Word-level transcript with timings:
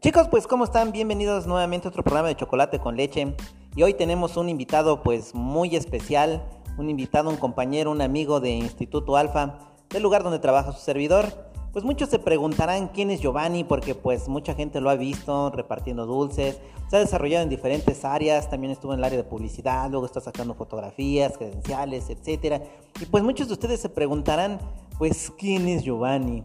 Chicos, 0.00 0.28
pues 0.28 0.46
¿cómo 0.46 0.64
están? 0.64 0.92
Bienvenidos 0.92 1.46
nuevamente 1.46 1.86
a 1.86 1.90
otro 1.90 2.02
programa 2.02 2.28
de 2.28 2.34
Chocolate 2.34 2.78
con 2.78 2.96
Leche. 2.96 3.36
Y 3.76 3.82
hoy 3.82 3.92
tenemos 3.92 4.38
un 4.38 4.48
invitado 4.48 5.02
pues 5.02 5.34
muy 5.34 5.76
especial, 5.76 6.42
un 6.78 6.88
invitado, 6.88 7.28
un 7.28 7.36
compañero, 7.36 7.90
un 7.90 8.00
amigo 8.00 8.40
de 8.40 8.48
Instituto 8.48 9.18
Alfa, 9.18 9.58
del 9.90 10.02
lugar 10.02 10.22
donde 10.22 10.38
trabaja 10.38 10.72
su 10.72 10.80
servidor. 10.80 11.26
Pues 11.74 11.84
muchos 11.84 12.08
se 12.08 12.18
preguntarán 12.18 12.88
quién 12.88 13.10
es 13.10 13.20
Giovanni 13.20 13.62
porque 13.62 13.94
pues 13.94 14.26
mucha 14.26 14.54
gente 14.54 14.80
lo 14.80 14.88
ha 14.88 14.94
visto 14.94 15.50
repartiendo 15.50 16.06
dulces, 16.06 16.58
se 16.88 16.96
ha 16.96 17.00
desarrollado 17.00 17.42
en 17.42 17.50
diferentes 17.50 18.02
áreas, 18.02 18.48
también 18.48 18.72
estuvo 18.72 18.94
en 18.94 19.00
el 19.00 19.04
área 19.04 19.18
de 19.18 19.24
publicidad, 19.24 19.90
luego 19.90 20.06
está 20.06 20.22
sacando 20.22 20.54
fotografías, 20.54 21.36
credenciales, 21.36 22.08
etcétera. 22.08 22.62
Y 23.02 23.04
pues 23.04 23.22
muchos 23.22 23.48
de 23.48 23.52
ustedes 23.52 23.80
se 23.80 23.90
preguntarán 23.90 24.60
pues 24.96 25.30
quién 25.36 25.68
es 25.68 25.82
Giovanni. 25.84 26.42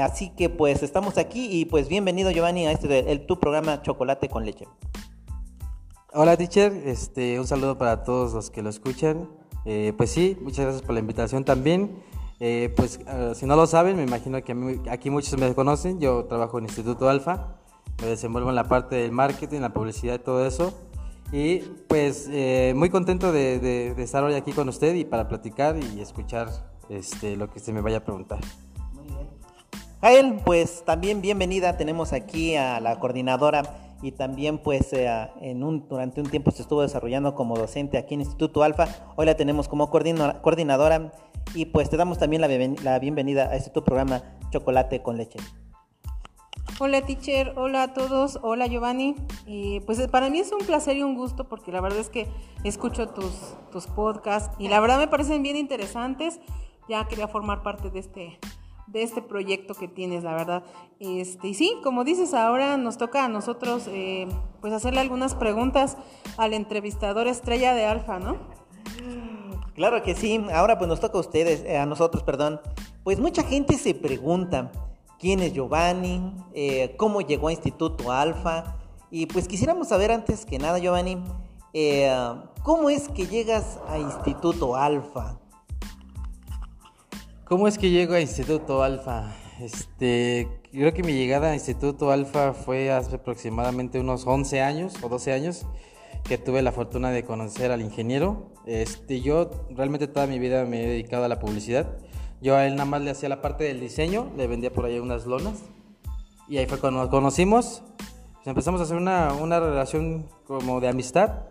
Así 0.00 0.30
que 0.30 0.48
pues 0.48 0.82
estamos 0.82 1.18
aquí 1.18 1.48
y 1.50 1.64
pues 1.64 1.88
bienvenido 1.88 2.30
Giovanni 2.30 2.66
a 2.66 2.72
este 2.72 3.10
el, 3.10 3.26
tu 3.26 3.40
programa 3.40 3.82
Chocolate 3.82 4.28
con 4.28 4.44
leche. 4.44 4.66
Hola 6.12 6.36
teacher, 6.36 6.72
este, 6.84 7.38
un 7.38 7.46
saludo 7.46 7.76
para 7.78 8.02
todos 8.02 8.32
los 8.32 8.50
que 8.50 8.62
lo 8.62 8.70
escuchan. 8.70 9.28
Eh, 9.64 9.92
pues 9.96 10.10
sí, 10.10 10.36
muchas 10.40 10.64
gracias 10.64 10.82
por 10.82 10.94
la 10.94 11.00
invitación 11.00 11.44
también. 11.44 12.02
Eh, 12.38 12.72
pues 12.76 13.00
uh, 13.06 13.34
si 13.34 13.46
no 13.46 13.56
lo 13.56 13.66
saben, 13.66 13.96
me 13.96 14.02
imagino 14.02 14.42
que 14.42 14.80
aquí 14.90 15.10
muchos 15.10 15.38
me 15.38 15.54
conocen. 15.54 16.00
Yo 16.00 16.24
trabajo 16.24 16.58
en 16.58 16.64
Instituto 16.64 17.08
Alfa, 17.08 17.58
me 18.00 18.08
desenvuelvo 18.08 18.50
en 18.50 18.56
la 18.56 18.64
parte 18.64 18.96
del 18.96 19.12
marketing, 19.12 19.60
la 19.60 19.72
publicidad 19.72 20.14
y 20.14 20.18
todo 20.18 20.46
eso. 20.46 20.72
Y 21.32 21.58
pues 21.88 22.28
eh, 22.30 22.72
muy 22.76 22.88
contento 22.88 23.32
de, 23.32 23.94
estar 23.98 24.22
hoy 24.22 24.34
aquí 24.34 24.52
con 24.52 24.68
usted 24.68 24.94
y 24.94 25.04
para 25.04 25.28
platicar 25.28 25.76
y 25.76 26.00
escuchar 26.00 26.48
este, 26.88 27.36
lo 27.36 27.50
que 27.50 27.58
usted 27.58 27.72
me 27.72 27.80
vaya 27.80 27.98
a 27.98 28.04
preguntar. 28.04 28.38
Jael, 30.02 30.40
pues 30.44 30.84
también 30.84 31.22
bienvenida. 31.22 31.78
Tenemos 31.78 32.12
aquí 32.12 32.54
a 32.54 32.80
la 32.80 33.00
coordinadora 33.00 33.62
y 34.02 34.12
también 34.12 34.58
pues 34.58 34.92
eh, 34.92 35.08
en 35.40 35.62
un, 35.62 35.88
durante 35.88 36.20
un 36.20 36.28
tiempo 36.28 36.50
se 36.50 36.62
estuvo 36.62 36.82
desarrollando 36.82 37.34
como 37.34 37.56
docente 37.56 37.96
aquí 37.96 38.12
en 38.12 38.20
Instituto 38.20 38.62
Alfa. 38.62 38.88
Hoy 39.16 39.24
la 39.24 39.36
tenemos 39.36 39.68
como 39.68 39.88
coordinadora 39.88 41.12
y 41.54 41.66
pues 41.66 41.88
te 41.88 41.96
damos 41.96 42.18
también 42.18 42.42
la, 42.42 42.48
la 42.82 42.98
bienvenida 42.98 43.48
a 43.48 43.56
este 43.56 43.70
tu 43.70 43.82
programa 43.84 44.22
Chocolate 44.50 45.02
con 45.02 45.16
Leche. 45.16 45.38
Hola 46.78 47.00
teacher, 47.00 47.54
hola 47.56 47.84
a 47.84 47.94
todos, 47.94 48.38
hola 48.42 48.66
Giovanni. 48.66 49.16
Y 49.46 49.80
pues 49.80 50.06
para 50.08 50.28
mí 50.28 50.40
es 50.40 50.52
un 50.52 50.66
placer 50.66 50.98
y 50.98 51.04
un 51.04 51.14
gusto 51.14 51.48
porque 51.48 51.72
la 51.72 51.80
verdad 51.80 52.00
es 52.00 52.10
que 52.10 52.26
escucho 52.64 53.08
tus, 53.08 53.32
tus 53.72 53.86
podcasts 53.86 54.54
y 54.58 54.68
la 54.68 54.78
verdad 54.78 54.98
me 54.98 55.08
parecen 55.08 55.42
bien 55.42 55.56
interesantes. 55.56 56.38
Ya 56.86 57.08
quería 57.08 57.28
formar 57.28 57.62
parte 57.62 57.88
de 57.88 57.98
este 57.98 58.38
de 58.86 59.02
este 59.02 59.22
proyecto 59.22 59.74
que 59.74 59.88
tienes, 59.88 60.22
la 60.22 60.34
verdad. 60.34 60.64
Este, 61.00 61.48
y 61.48 61.54
sí, 61.54 61.74
como 61.82 62.04
dices, 62.04 62.34
ahora 62.34 62.76
nos 62.76 62.98
toca 62.98 63.24
a 63.24 63.28
nosotros 63.28 63.84
eh, 63.88 64.28
pues 64.60 64.72
hacerle 64.72 65.00
algunas 65.00 65.34
preguntas 65.34 65.96
al 66.36 66.54
entrevistador 66.54 67.26
estrella 67.26 67.74
de 67.74 67.84
Alfa, 67.84 68.18
¿no? 68.18 68.36
Claro 69.74 70.02
que 70.02 70.14
sí, 70.14 70.42
ahora 70.54 70.78
pues 70.78 70.88
nos 70.88 71.00
toca 71.00 71.18
a 71.18 71.20
ustedes, 71.20 71.62
eh, 71.64 71.76
a 71.76 71.86
nosotros, 71.86 72.22
perdón. 72.22 72.60
Pues 73.04 73.18
mucha 73.18 73.42
gente 73.42 73.76
se 73.76 73.94
pregunta 73.94 74.72
quién 75.18 75.40
es 75.40 75.52
Giovanni, 75.52 76.32
eh, 76.54 76.94
cómo 76.96 77.20
llegó 77.20 77.48
a 77.48 77.52
Instituto 77.52 78.10
Alfa. 78.10 78.76
Y 79.10 79.26
pues 79.26 79.48
quisiéramos 79.48 79.88
saber 79.88 80.12
antes 80.12 80.46
que 80.46 80.58
nada, 80.58 80.78
Giovanni, 80.78 81.22
¿cómo 82.62 82.90
es 82.90 83.08
que 83.08 83.26
llegas 83.26 83.78
a 83.88 83.98
Instituto 83.98 84.76
Alfa? 84.76 85.38
¿Cómo 87.48 87.68
es 87.68 87.78
que 87.78 87.90
llego 87.90 88.14
a 88.14 88.20
Instituto 88.20 88.82
Alfa? 88.82 89.32
Este, 89.60 90.48
creo 90.72 90.92
que 90.92 91.04
mi 91.04 91.12
llegada 91.12 91.52
a 91.52 91.54
Instituto 91.54 92.10
Alfa 92.10 92.52
fue 92.54 92.90
hace 92.90 93.14
aproximadamente 93.14 94.00
unos 94.00 94.26
11 94.26 94.62
años 94.62 94.94
o 95.00 95.08
12 95.08 95.32
años 95.32 95.64
que 96.24 96.38
tuve 96.38 96.60
la 96.62 96.72
fortuna 96.72 97.12
de 97.12 97.22
conocer 97.22 97.70
al 97.70 97.82
ingeniero. 97.82 98.50
Este, 98.66 99.20
yo 99.20 99.48
realmente 99.70 100.08
toda 100.08 100.26
mi 100.26 100.40
vida 100.40 100.64
me 100.64 100.82
he 100.82 100.88
dedicado 100.88 101.24
a 101.24 101.28
la 101.28 101.38
publicidad. 101.38 101.96
Yo 102.42 102.56
a 102.56 102.66
él 102.66 102.74
nada 102.74 102.86
más 102.86 103.02
le 103.02 103.12
hacía 103.12 103.28
la 103.28 103.40
parte 103.40 103.62
del 103.62 103.78
diseño, 103.78 104.28
le 104.36 104.48
vendía 104.48 104.72
por 104.72 104.84
ahí 104.84 104.98
unas 104.98 105.24
lonas. 105.24 105.62
Y 106.48 106.56
ahí 106.56 106.66
fue 106.66 106.78
cuando 106.78 106.98
nos 106.98 107.10
conocimos. 107.10 107.84
Empezamos 108.44 108.80
a 108.80 108.84
hacer 108.84 108.96
una, 108.96 109.32
una 109.34 109.60
relación 109.60 110.26
como 110.48 110.80
de 110.80 110.88
amistad. 110.88 111.44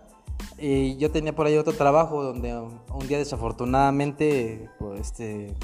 Y 0.58 0.97
yo 0.97 1.09
tenía 1.09 1.34
por 1.34 1.47
ahí 1.47 1.56
otro 1.56 1.72
trabajo 1.72 2.22
donde 2.22 2.53
un 2.53 3.08
día 3.08 3.18
desafortunadamente 3.18 4.70
pues, 4.78 5.00
este, 5.00 5.56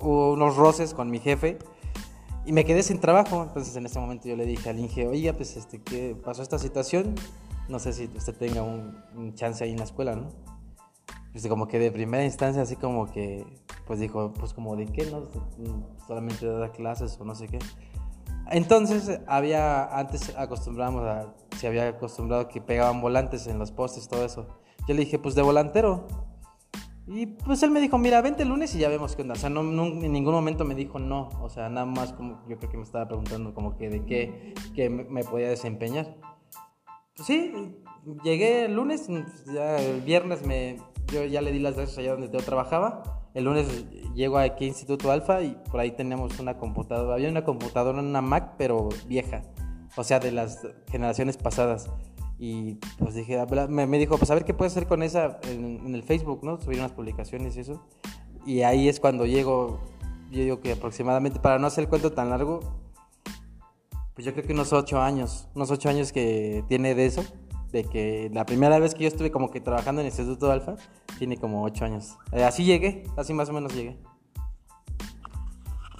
unos 0.00 0.56
roces 0.56 0.94
con 0.94 1.10
mi 1.10 1.18
jefe 1.18 1.58
y 2.44 2.52
me 2.52 2.64
quedé 2.64 2.82
sin 2.82 2.98
trabajo. 3.00 3.42
Entonces 3.42 3.76
en 3.76 3.86
ese 3.86 3.98
momento 3.98 4.28
yo 4.28 4.36
le 4.36 4.46
dije 4.46 4.70
al 4.70 4.78
Inge, 4.78 5.06
oiga, 5.06 5.32
pues 5.34 5.56
este, 5.56 5.82
¿qué 5.82 6.16
pasó 6.22 6.42
esta 6.42 6.58
situación? 6.58 7.14
No 7.68 7.78
sé 7.78 7.92
si 7.92 8.10
usted 8.16 8.34
tenga 8.34 8.62
un, 8.62 9.34
chance 9.34 9.62
ahí 9.62 9.72
en 9.72 9.78
la 9.78 9.84
escuela, 9.84 10.16
¿no? 10.16 10.28
Pues 11.32 11.46
como 11.46 11.68
que 11.68 11.78
de 11.78 11.92
primera 11.92 12.24
instancia 12.24 12.62
así 12.62 12.76
como 12.76 13.06
que, 13.06 13.46
pues 13.86 14.00
dijo, 14.00 14.32
pues 14.32 14.54
como 14.54 14.76
de 14.76 14.86
qué, 14.86 15.10
¿no? 15.10 15.28
Solamente 16.06 16.46
dar 16.46 16.72
clases 16.72 17.18
o 17.20 17.24
no 17.24 17.34
sé 17.34 17.48
qué. 17.48 17.58
Entonces 18.50 19.20
había, 19.26 19.84
antes 19.98 20.34
acostumbrábamos 20.36 21.04
a, 21.04 21.34
se 21.58 21.66
había 21.66 21.88
acostumbrado 21.88 22.48
que 22.48 22.62
pegaban 22.62 23.02
volantes 23.02 23.46
en 23.46 23.58
los 23.58 23.70
postes, 23.72 24.08
todo 24.08 24.24
eso. 24.24 24.46
Yo 24.86 24.94
le 24.94 25.00
dije, 25.00 25.18
pues 25.18 25.34
de 25.34 25.42
volantero. 25.42 26.06
Y 27.10 27.26
pues 27.26 27.62
él 27.62 27.70
me 27.70 27.80
dijo, 27.80 27.96
mira, 27.96 28.20
vente 28.20 28.42
el 28.42 28.50
lunes 28.50 28.74
y 28.74 28.78
ya 28.78 28.88
vemos 28.88 29.16
qué 29.16 29.22
onda. 29.22 29.32
O 29.34 29.38
sea, 29.38 29.48
no, 29.48 29.60
en 29.62 30.12
ningún 30.12 30.34
momento 30.34 30.64
me 30.64 30.74
dijo 30.74 30.98
no. 30.98 31.30
O 31.40 31.48
sea, 31.48 31.70
nada 31.70 31.86
más 31.86 32.12
como 32.12 32.42
yo 32.48 32.58
creo 32.58 32.70
que 32.70 32.76
me 32.76 32.82
estaba 32.82 33.08
preguntando 33.08 33.54
como 33.54 33.78
que 33.78 33.88
de 33.88 34.04
qué, 34.04 34.54
qué 34.74 34.90
me, 34.90 35.24
podía 35.24 35.48
desempeñar. 35.48 36.16
Pues 37.16 37.26
sí, 37.26 37.74
llegué 38.22 38.66
el 38.66 38.74
lunes, 38.74 39.06
pues, 39.08 39.46
ya 39.46 39.78
el 39.78 40.02
viernes 40.02 40.44
me, 40.44 40.76
yo 41.10 41.24
ya 41.24 41.40
le 41.40 41.50
di 41.50 41.58
las 41.60 41.76
gracias 41.76 41.98
allá 41.98 42.12
donde 42.12 42.30
yo 42.30 42.44
trabajaba. 42.44 43.02
El 43.32 43.44
lunes 43.44 43.86
llego 44.14 44.36
aquí 44.38 44.64
a 44.64 44.68
Instituto 44.68 45.10
Alfa 45.10 45.42
y 45.42 45.56
por 45.70 45.80
ahí 45.80 45.92
teníamos 45.92 46.38
una 46.38 46.58
computadora. 46.58 47.14
Había 47.14 47.30
una 47.30 47.44
computadora, 47.44 48.00
una 48.00 48.20
Mac, 48.20 48.54
pero 48.58 48.90
vieja. 49.06 49.42
O 49.96 50.04
sea, 50.04 50.20
de 50.20 50.32
las 50.32 50.66
generaciones 50.90 51.38
pasadas. 51.38 51.90
Y 52.38 52.74
pues 52.98 53.14
dije, 53.14 53.44
me, 53.68 53.86
me, 53.86 53.98
dijo, 53.98 54.16
pues 54.16 54.30
a 54.30 54.34
ver 54.34 54.44
qué 54.44 54.54
puedes 54.54 54.72
hacer 54.72 54.86
con 54.86 55.02
esa 55.02 55.40
en, 55.44 55.94
el 55.94 56.02
Facebook, 56.02 56.44
¿no? 56.44 56.60
Subir 56.60 56.78
unas 56.78 56.92
publicaciones 56.92 57.56
y 57.56 57.60
eso. 57.60 57.82
Y 58.46 58.62
ahí 58.62 58.88
es 58.88 59.00
cuando 59.00 59.26
llego, 59.26 59.80
yo 60.30 60.42
digo 60.42 60.60
que 60.60 60.72
aproximadamente, 60.72 61.40
para 61.40 61.58
no 61.58 61.66
hacer 61.66 61.84
el 61.84 61.90
cuento 61.90 62.12
tan 62.12 62.30
largo, 62.30 62.60
pues 64.14 64.24
yo 64.24 64.32
creo 64.32 64.44
que 64.44 64.52
unos 64.52 64.72
ocho 64.72 65.00
años, 65.00 65.48
unos 65.54 65.70
ocho 65.70 65.88
años 65.88 66.12
que 66.12 66.64
tiene 66.68 66.94
de 66.94 67.06
eso, 67.06 67.24
de 67.72 67.84
que 67.84 68.30
la 68.32 68.46
primera 68.46 68.78
vez 68.78 68.94
que 68.94 69.02
yo 69.02 69.08
estuve 69.08 69.30
como 69.30 69.50
que 69.50 69.60
trabajando 69.60 70.00
en 70.00 70.06
el 70.06 70.12
Instituto 70.12 70.50
Alfa, 70.50 70.76
tiene 71.18 71.36
como 71.36 71.64
ocho 71.64 71.84
años. 71.84 72.16
Eh, 72.32 72.44
así 72.44 72.64
llegué, 72.64 73.04
así 73.16 73.34
más 73.34 73.48
o 73.48 73.52
menos 73.52 73.74
llegué. 73.74 73.98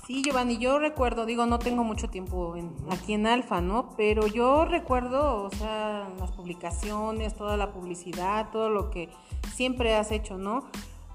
Sí, 0.09 0.23
Giovanni, 0.23 0.57
yo 0.57 0.79
recuerdo, 0.79 1.27
digo, 1.27 1.45
no 1.45 1.59
tengo 1.59 1.85
mucho 1.85 2.09
tiempo 2.09 2.55
aquí 2.91 3.13
en 3.13 3.27
Alfa, 3.27 3.61
¿no? 3.61 3.91
Pero 3.95 4.27
yo 4.27 4.65
recuerdo, 4.65 5.45
o 5.45 5.51
sea, 5.51 6.09
las 6.19 6.33
publicaciones, 6.33 7.37
toda 7.37 7.59
la 7.59 7.73
publicidad, 7.75 8.49
todo 8.51 8.71
lo 8.71 8.89
que 8.89 9.11
siempre 9.55 9.95
has 9.97 10.11
hecho, 10.11 10.39
¿no? 10.39 10.65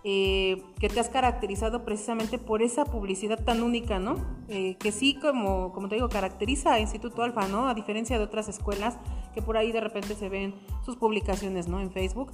Eh, 0.03 0.61
que 0.79 0.89
te 0.89 0.99
has 0.99 1.09
caracterizado 1.09 1.83
precisamente 1.83 2.37
por 2.37 2.61
esa 2.61 2.85
publicidad 2.85 3.43
tan 3.43 3.63
única, 3.63 3.97
¿no? 3.97 4.17
Eh, 4.47 4.75
que 4.75 4.91
sí, 4.91 5.15
como, 5.15 5.73
como 5.73 5.89
te 5.89 5.95
digo, 5.95 6.09
caracteriza 6.09 6.73
a 6.73 6.79
Instituto 6.79 7.23
Alfa, 7.23 7.47
¿no? 7.47 7.67
A 7.67 7.73
diferencia 7.73 8.19
de 8.19 8.23
otras 8.23 8.47
escuelas 8.47 8.99
que 9.33 9.41
por 9.41 9.57
ahí 9.57 9.71
de 9.71 9.81
repente 9.81 10.13
se 10.13 10.29
ven 10.29 10.53
sus 10.85 10.97
publicaciones, 10.97 11.67
¿no? 11.67 11.79
En 11.79 11.89
Facebook. 11.89 12.31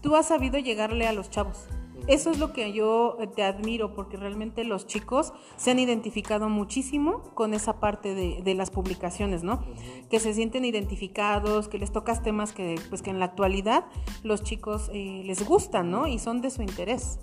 Tú 0.00 0.16
has 0.16 0.26
sabido 0.26 0.58
llegarle 0.58 1.06
a 1.06 1.12
los 1.12 1.30
chavos, 1.30 1.68
eso 2.06 2.30
es 2.30 2.38
lo 2.38 2.52
que 2.52 2.72
yo 2.72 3.16
eh, 3.20 3.26
te 3.26 3.42
admiro, 3.44 3.94
porque 3.94 4.16
realmente 4.16 4.64
los 4.64 4.86
chicos 4.86 5.32
se 5.56 5.70
han 5.70 5.78
identificado 5.78 6.48
muchísimo 6.48 7.22
con 7.34 7.54
esa 7.54 7.78
parte 7.78 8.14
de, 8.14 8.54
las 8.54 8.70
publicaciones, 8.70 9.42
¿no? 9.42 9.62
Que 10.10 10.20
se 10.20 10.34
sienten 10.34 10.64
identificados, 10.64 11.68
que 11.68 11.78
les 11.78 11.92
tocas 11.92 12.22
temas 12.22 12.52
que, 12.52 12.74
pues, 12.88 13.02
que 13.02 13.10
en 13.10 13.18
la 13.18 13.26
actualidad 13.26 13.84
los 14.22 14.42
chicos 14.42 14.90
eh, 14.92 15.22
les 15.24 15.46
gustan, 15.46 15.90
¿no? 15.90 16.06
Y 16.06 16.18
son 16.18 16.42
de 16.42 16.50
su 16.50 16.62
interés. 16.62 17.18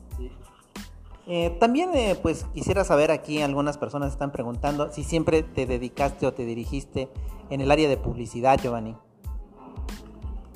Eh, 1.27 1.55
también, 1.59 1.91
pues, 2.23 2.45
quisiera 2.53 2.83
saber 2.83 3.11
aquí, 3.11 3.41
algunas 3.41 3.77
personas 3.77 4.11
están 4.11 4.31
preguntando 4.31 4.91
si 4.91 5.03
siempre 5.03 5.43
te 5.43 5.67
dedicaste 5.67 6.25
o 6.25 6.33
te 6.33 6.45
dirigiste 6.45 7.09
en 7.51 7.61
el 7.61 7.69
área 7.69 7.87
de 7.87 7.97
publicidad, 7.97 8.59
Giovanni. 8.59 8.95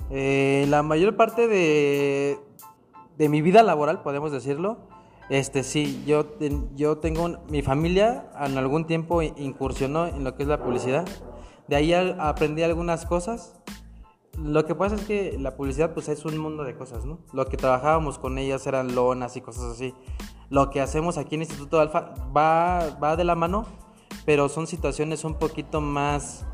la 0.10 0.82
mayor 0.82 1.16
parte 1.16 1.48
de, 1.48 2.40
de 3.18 3.30
mi 3.30 3.42
vida 3.42 3.64
laboral, 3.64 4.02
podemos 4.02 4.32
decirlo, 4.32 4.78
este 5.30 5.64
sí, 5.64 6.04
yo, 6.06 6.26
yo 6.76 6.98
tengo 6.98 7.40
mi 7.50 7.62
familia 7.62 8.30
en 8.40 8.58
algún 8.58 8.86
tiempo 8.86 9.22
incursionó 9.22 10.08
en 10.08 10.24
lo 10.24 10.36
que 10.36 10.44
es 10.44 10.50
la 10.50 10.62
publicidad. 10.62 11.06
De 11.68 11.76
ahí 11.76 11.94
aprendí 11.94 12.62
algunas 12.64 13.06
cosas. 13.06 13.56
Lo 14.38 14.66
que 14.66 14.76
pasa 14.76 14.96
es 14.96 15.02
que 15.06 15.38
la 15.40 15.56
publicidad 15.56 15.94
pues 15.94 16.10
es 16.10 16.26
un 16.26 16.38
mundo 16.38 16.64
de 16.64 16.76
cosas, 16.76 17.06
¿no? 17.06 17.20
Lo 17.32 17.46
que 17.46 17.56
trabajábamos 17.56 18.20
con 18.20 18.38
ellas 18.38 18.68
eran 18.68 18.96
lonas 18.96 19.38
y 19.38 19.42
cosas 19.42 19.66
así. 19.66 19.94
Lo 20.50 20.70
que 20.70 20.82
hacemos 20.82 21.18
aquí 21.18 21.36
en 21.36 21.42
Instituto 21.42 21.80
Alfa 21.80 22.14
va, 22.36 22.98
va 23.02 23.16
de 23.16 23.24
la 23.24 23.36
mano, 23.36 23.66
pero 24.26 24.50
son 24.50 24.68
situaciones 24.68 25.24
un 25.24 25.36
poquito 25.36 25.82
más 25.82 26.46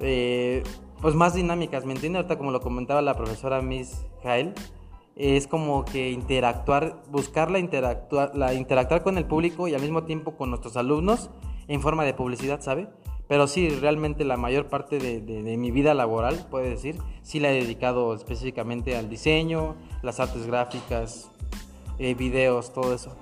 eh, 0.00 0.62
pues 1.00 1.14
más 1.14 1.34
dinámicas, 1.34 1.84
¿me 1.84 1.92
entiendes? 1.92 2.20
Ahorita 2.20 2.38
como 2.38 2.50
lo 2.50 2.60
comentaba 2.60 3.02
la 3.02 3.14
profesora 3.14 3.60
Miss 3.60 4.06
Jael, 4.22 4.54
es 5.16 5.46
como 5.46 5.84
que 5.86 6.10
interactuar, 6.10 7.02
buscar 7.10 7.50
la 7.50 7.58
interactuar, 7.58 8.36
la 8.36 8.52
interactuar 8.52 9.02
con 9.02 9.16
el 9.16 9.24
público 9.24 9.66
y 9.66 9.74
al 9.74 9.80
mismo 9.80 10.04
tiempo 10.04 10.36
con 10.36 10.50
nuestros 10.50 10.76
alumnos 10.76 11.30
en 11.68 11.80
forma 11.80 12.04
de 12.04 12.12
publicidad, 12.12 12.60
¿sabe? 12.60 12.88
Pero 13.26 13.48
sí, 13.48 13.68
realmente 13.70 14.24
la 14.24 14.36
mayor 14.36 14.68
parte 14.68 14.98
de, 14.98 15.56
mi 15.56 15.70
vida 15.70 15.94
laboral, 15.94 16.46
puede 16.48 16.70
decir, 16.70 16.98
sí 17.22 17.40
la 17.40 17.50
he 17.50 17.54
dedicado 17.54 18.14
específicamente 18.14 18.96
al 18.96 19.08
diseño, 19.08 19.74
las 20.02 20.20
artes 20.20 20.46
gráficas, 20.46 21.28
eh, 21.98 22.14
videos, 22.14 22.72
todo 22.72 22.94
eso. 22.94 23.16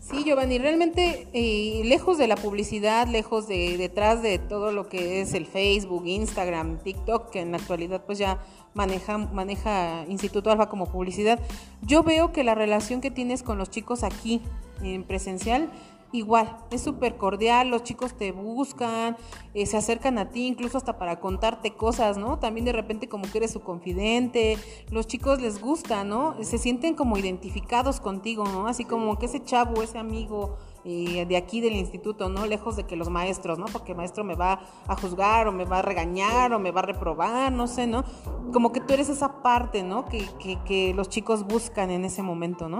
Sí, 0.00 0.24
Giovanni, 0.24 0.58
realmente 0.58 1.26
eh, 1.34 1.82
lejos 1.84 2.16
de 2.16 2.28
la 2.28 2.36
publicidad, 2.36 3.08
lejos 3.08 3.46
de 3.46 3.76
detrás 3.76 4.22
de 4.22 4.38
todo 4.38 4.72
lo 4.72 4.88
que 4.88 5.20
es 5.20 5.34
el 5.34 5.44
Facebook, 5.44 6.06
Instagram, 6.06 6.78
TikTok, 6.78 7.28
que 7.28 7.40
en 7.40 7.50
la 7.50 7.58
actualidad 7.58 8.06
pues 8.06 8.16
ya 8.16 8.38
maneja, 8.74 9.18
maneja 9.18 10.04
Instituto 10.08 10.50
Alfa 10.50 10.68
como 10.68 10.86
publicidad, 10.86 11.40
yo 11.82 12.02
veo 12.02 12.32
que 12.32 12.44
la 12.44 12.54
relación 12.54 13.00
que 13.00 13.10
tienes 13.10 13.42
con 13.42 13.58
los 13.58 13.70
chicos 13.70 14.02
aquí 14.02 14.42
en 14.82 15.04
presencial 15.04 15.70
igual, 16.12 16.56
es 16.70 16.82
súper 16.82 17.16
cordial, 17.16 17.68
los 17.68 17.82
chicos 17.82 18.16
te 18.16 18.32
buscan, 18.32 19.16
eh, 19.54 19.66
se 19.66 19.76
acercan 19.76 20.18
a 20.18 20.30
ti 20.30 20.46
incluso 20.46 20.78
hasta 20.78 20.98
para 20.98 21.20
contarte 21.20 21.74
cosas, 21.74 22.16
¿no? 22.16 22.38
También 22.38 22.64
de 22.64 22.72
repente 22.72 23.08
como 23.08 23.30
que 23.30 23.38
eres 23.38 23.50
su 23.50 23.60
confidente, 23.60 24.56
los 24.90 25.06
chicos 25.06 25.40
les 25.40 25.60
gusta, 25.60 26.04
¿no? 26.04 26.42
Se 26.42 26.58
sienten 26.58 26.94
como 26.94 27.18
identificados 27.18 28.00
contigo, 28.00 28.44
¿no? 28.46 28.68
Así 28.68 28.84
como 28.84 29.18
que 29.18 29.26
ese 29.26 29.42
chavo, 29.44 29.82
ese 29.82 29.98
amigo 29.98 30.56
de 30.88 31.36
aquí 31.36 31.60
del 31.60 31.74
instituto, 31.74 32.28
¿no? 32.28 32.46
Lejos 32.46 32.76
de 32.76 32.84
que 32.84 32.96
los 32.96 33.10
maestros, 33.10 33.58
¿no? 33.58 33.66
Porque 33.66 33.92
el 33.92 33.98
maestro 33.98 34.24
me 34.24 34.34
va 34.34 34.60
a 34.86 34.96
juzgar 34.96 35.46
o 35.46 35.52
me 35.52 35.64
va 35.64 35.80
a 35.80 35.82
regañar 35.82 36.52
o 36.52 36.58
me 36.58 36.70
va 36.70 36.80
a 36.80 36.84
reprobar, 36.84 37.52
no 37.52 37.66
sé, 37.66 37.86
¿no? 37.86 38.04
Como 38.52 38.72
que 38.72 38.80
tú 38.80 38.94
eres 38.94 39.08
esa 39.08 39.42
parte, 39.42 39.82
¿no? 39.82 40.06
Que, 40.06 40.26
que, 40.64 40.94
los 40.94 41.08
chicos 41.08 41.46
buscan 41.46 41.90
en 41.90 42.04
ese 42.04 42.22
momento, 42.22 42.68
¿no? 42.68 42.78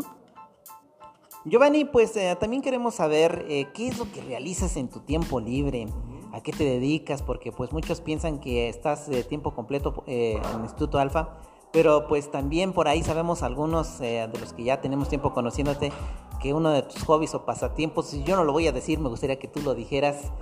Giovanni, 1.44 1.84
pues 1.84 2.16
eh, 2.16 2.36
también 2.40 2.62
queremos 2.62 2.94
saber 2.94 3.44
eh, 3.48 3.68
qué 3.74 3.88
es 3.88 3.98
lo 3.98 4.10
que 4.10 4.20
realizas 4.22 4.76
en 4.76 4.88
tu 4.88 5.00
tiempo 5.00 5.40
libre, 5.40 5.86
a 6.32 6.42
qué 6.42 6.52
te 6.52 6.64
dedicas, 6.64 7.22
porque 7.22 7.52
pues 7.52 7.72
muchos 7.72 8.00
piensan 8.00 8.40
que 8.40 8.68
estás 8.68 9.08
de 9.08 9.22
tiempo 9.22 9.54
completo 9.54 10.04
eh, 10.06 10.40
en 10.54 10.62
Instituto 10.62 10.98
Alfa, 10.98 11.38
pero 11.72 12.08
pues 12.08 12.30
también 12.30 12.72
por 12.72 12.88
ahí 12.88 13.02
sabemos 13.02 13.42
algunos 13.42 13.98
de 13.98 14.28
los 14.40 14.54
que 14.54 14.64
ya 14.64 14.80
tenemos 14.80 15.08
tiempo 15.08 15.34
conociéndote 15.34 15.92
que 16.40 16.54
uno 16.54 16.70
de 16.70 16.82
tus 16.82 17.02
hobbies 17.04 17.34
o 17.34 17.44
pasatiempos, 17.44 18.12
yo 18.24 18.36
no 18.36 18.44
lo 18.44 18.52
voy 18.52 18.66
a 18.66 18.72
decir, 18.72 18.98
me 18.98 19.08
gustaría 19.08 19.38
que 19.38 19.48
tú 19.48 19.60
lo 19.60 19.74
dijeras, 19.74 20.32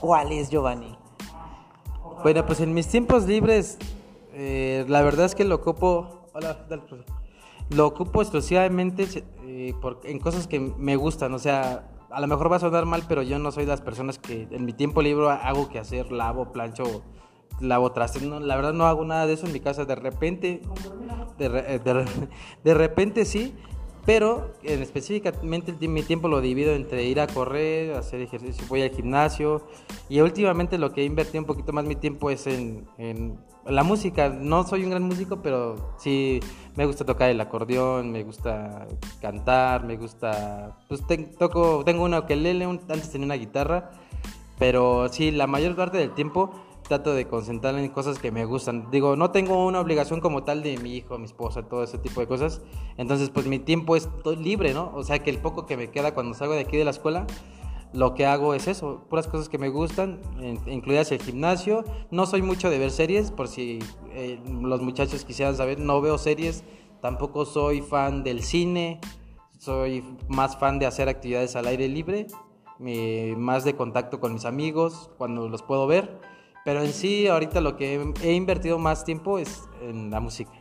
¿cuál 0.00 0.32
es 0.32 0.50
Giovanni? 0.50 0.96
Bueno, 2.22 2.44
pues 2.44 2.60
en 2.60 2.74
mis 2.74 2.88
tiempos 2.88 3.26
libres, 3.26 3.78
la 4.34 5.02
verdad 5.02 5.26
es 5.26 5.34
que 5.34 5.44
lo 5.44 5.56
ocupo... 5.56 6.28
Hola, 6.32 6.66
dale, 6.68 6.82
profesor. 6.82 7.20
Lo 7.70 7.86
ocupo 7.86 8.20
exclusivamente 8.20 9.06
eh, 9.44 9.74
en 10.04 10.18
cosas 10.18 10.48
que 10.48 10.58
me 10.58 10.96
gustan, 10.96 11.32
o 11.34 11.38
sea, 11.38 11.88
a 12.10 12.20
lo 12.20 12.26
mejor 12.26 12.50
va 12.50 12.56
a 12.56 12.60
sonar 12.60 12.84
mal, 12.84 13.04
pero 13.08 13.22
yo 13.22 13.38
no 13.38 13.52
soy 13.52 13.64
de 13.64 13.70
las 13.70 13.80
personas 13.80 14.18
que 14.18 14.48
en 14.50 14.64
mi 14.64 14.72
tiempo 14.72 15.02
libre 15.02 15.30
hago 15.30 15.68
que 15.68 15.78
hacer, 15.78 16.10
lavo, 16.10 16.52
plancho, 16.52 17.02
lavo 17.60 17.92
trastes. 17.92 18.22
No, 18.22 18.40
la 18.40 18.56
verdad 18.56 18.72
no 18.72 18.86
hago 18.86 19.04
nada 19.04 19.26
de 19.26 19.34
eso 19.34 19.46
en 19.46 19.52
mi 19.52 19.60
casa. 19.60 19.84
De 19.84 19.94
repente, 19.94 20.62
de, 21.38 21.48
de, 21.48 22.06
de 22.64 22.74
repente 22.74 23.24
sí, 23.24 23.54
pero 24.06 24.54
en 24.62 24.82
específicamente 24.82 25.74
mi 25.86 26.02
tiempo 26.02 26.28
lo 26.28 26.40
divido 26.40 26.72
entre 26.72 27.04
ir 27.04 27.20
a 27.20 27.26
correr, 27.26 27.94
hacer 27.94 28.20
ejercicio, 28.20 28.64
voy 28.68 28.82
al 28.82 28.90
gimnasio 28.90 29.62
y 30.08 30.20
últimamente 30.20 30.78
lo 30.78 30.92
que 30.92 31.02
he 31.02 31.04
invertido 31.04 31.40
un 31.40 31.46
poquito 31.46 31.72
más 31.72 31.84
mi 31.84 31.96
tiempo 31.96 32.30
es 32.30 32.46
en, 32.46 32.88
la 33.66 33.82
música. 33.82 34.30
No 34.30 34.66
soy 34.66 34.84
un 34.84 34.90
gran 34.90 35.02
músico, 35.02 35.42
pero 35.42 35.94
sí 35.98 36.40
me 36.76 36.86
gusta 36.86 37.04
tocar 37.04 37.30
el 37.30 37.40
acordeón, 37.40 38.10
me 38.10 38.24
gusta 38.24 38.88
cantar, 39.20 39.84
me 39.84 39.96
gusta... 39.96 40.78
Pues 40.88 41.02
toco, 41.38 41.82
tengo 41.84 42.04
una 42.04 42.20
ukelele, 42.20 42.64
antes 42.64 43.10
tenía 43.10 43.26
una 43.26 43.34
guitarra, 43.34 43.90
pero 44.58 45.08
sí, 45.08 45.30
la 45.30 45.46
mayor 45.46 45.76
parte 45.76 45.98
del 45.98 46.14
tiempo 46.14 46.52
trato 46.90 47.14
de 47.14 47.28
concentrarme 47.28 47.84
en 47.84 47.90
cosas 47.90 48.18
que 48.18 48.32
me 48.32 48.44
gustan. 48.44 48.90
Digo, 48.90 49.14
no 49.14 49.30
tengo 49.30 49.64
una 49.64 49.78
obligación 49.78 50.20
como 50.20 50.42
tal 50.42 50.64
de 50.64 50.76
mi 50.78 50.96
hijo, 50.96 51.16
mi 51.18 51.24
esposa, 51.24 51.62
todo 51.62 51.84
ese 51.84 51.98
tipo 51.98 52.20
de 52.20 52.26
cosas. 52.26 52.62
Entonces, 52.96 53.30
pues 53.30 53.46
mi 53.46 53.60
tiempo 53.60 53.94
es 53.94 54.08
libre, 54.36 54.74
¿no? 54.74 54.90
O 54.96 55.04
sea, 55.04 55.20
que 55.20 55.30
el 55.30 55.38
poco 55.38 55.66
que 55.66 55.76
me 55.76 55.92
queda 55.92 56.14
cuando 56.14 56.34
salgo 56.34 56.54
de 56.54 56.62
aquí 56.62 56.76
de 56.76 56.84
la 56.84 56.90
escuela, 56.90 57.28
lo 57.92 58.14
que 58.14 58.26
hago 58.26 58.54
es 58.54 58.66
eso, 58.66 59.04
puras 59.08 59.28
cosas 59.28 59.48
que 59.48 59.56
me 59.56 59.68
gustan, 59.68 60.20
incluidas 60.66 61.12
el 61.12 61.22
gimnasio. 61.22 61.84
No 62.10 62.26
soy 62.26 62.42
mucho 62.42 62.70
de 62.70 62.80
ver 62.80 62.90
series, 62.90 63.30
por 63.30 63.46
si 63.46 63.78
eh, 64.10 64.40
los 64.60 64.82
muchachos 64.82 65.24
quisieran 65.24 65.56
saber, 65.56 65.78
no 65.78 66.00
veo 66.00 66.18
series. 66.18 66.64
Tampoco 67.00 67.44
soy 67.44 67.82
fan 67.82 68.24
del 68.24 68.42
cine, 68.42 69.00
soy 69.58 70.04
más 70.28 70.58
fan 70.58 70.80
de 70.80 70.86
hacer 70.86 71.08
actividades 71.08 71.54
al 71.54 71.68
aire 71.68 71.86
libre, 71.88 72.26
más 73.36 73.62
de 73.62 73.76
contacto 73.76 74.18
con 74.18 74.32
mis 74.34 74.44
amigos 74.44 75.08
cuando 75.18 75.48
los 75.48 75.62
puedo 75.62 75.86
ver. 75.86 76.29
Pero 76.64 76.82
en 76.82 76.92
sí, 76.92 77.26
ahorita 77.26 77.60
lo 77.60 77.76
que 77.76 78.12
he 78.22 78.32
invertido 78.32 78.78
más 78.78 79.04
tiempo 79.04 79.38
es 79.38 79.68
en 79.80 80.10
la 80.10 80.20
música. 80.20 80.52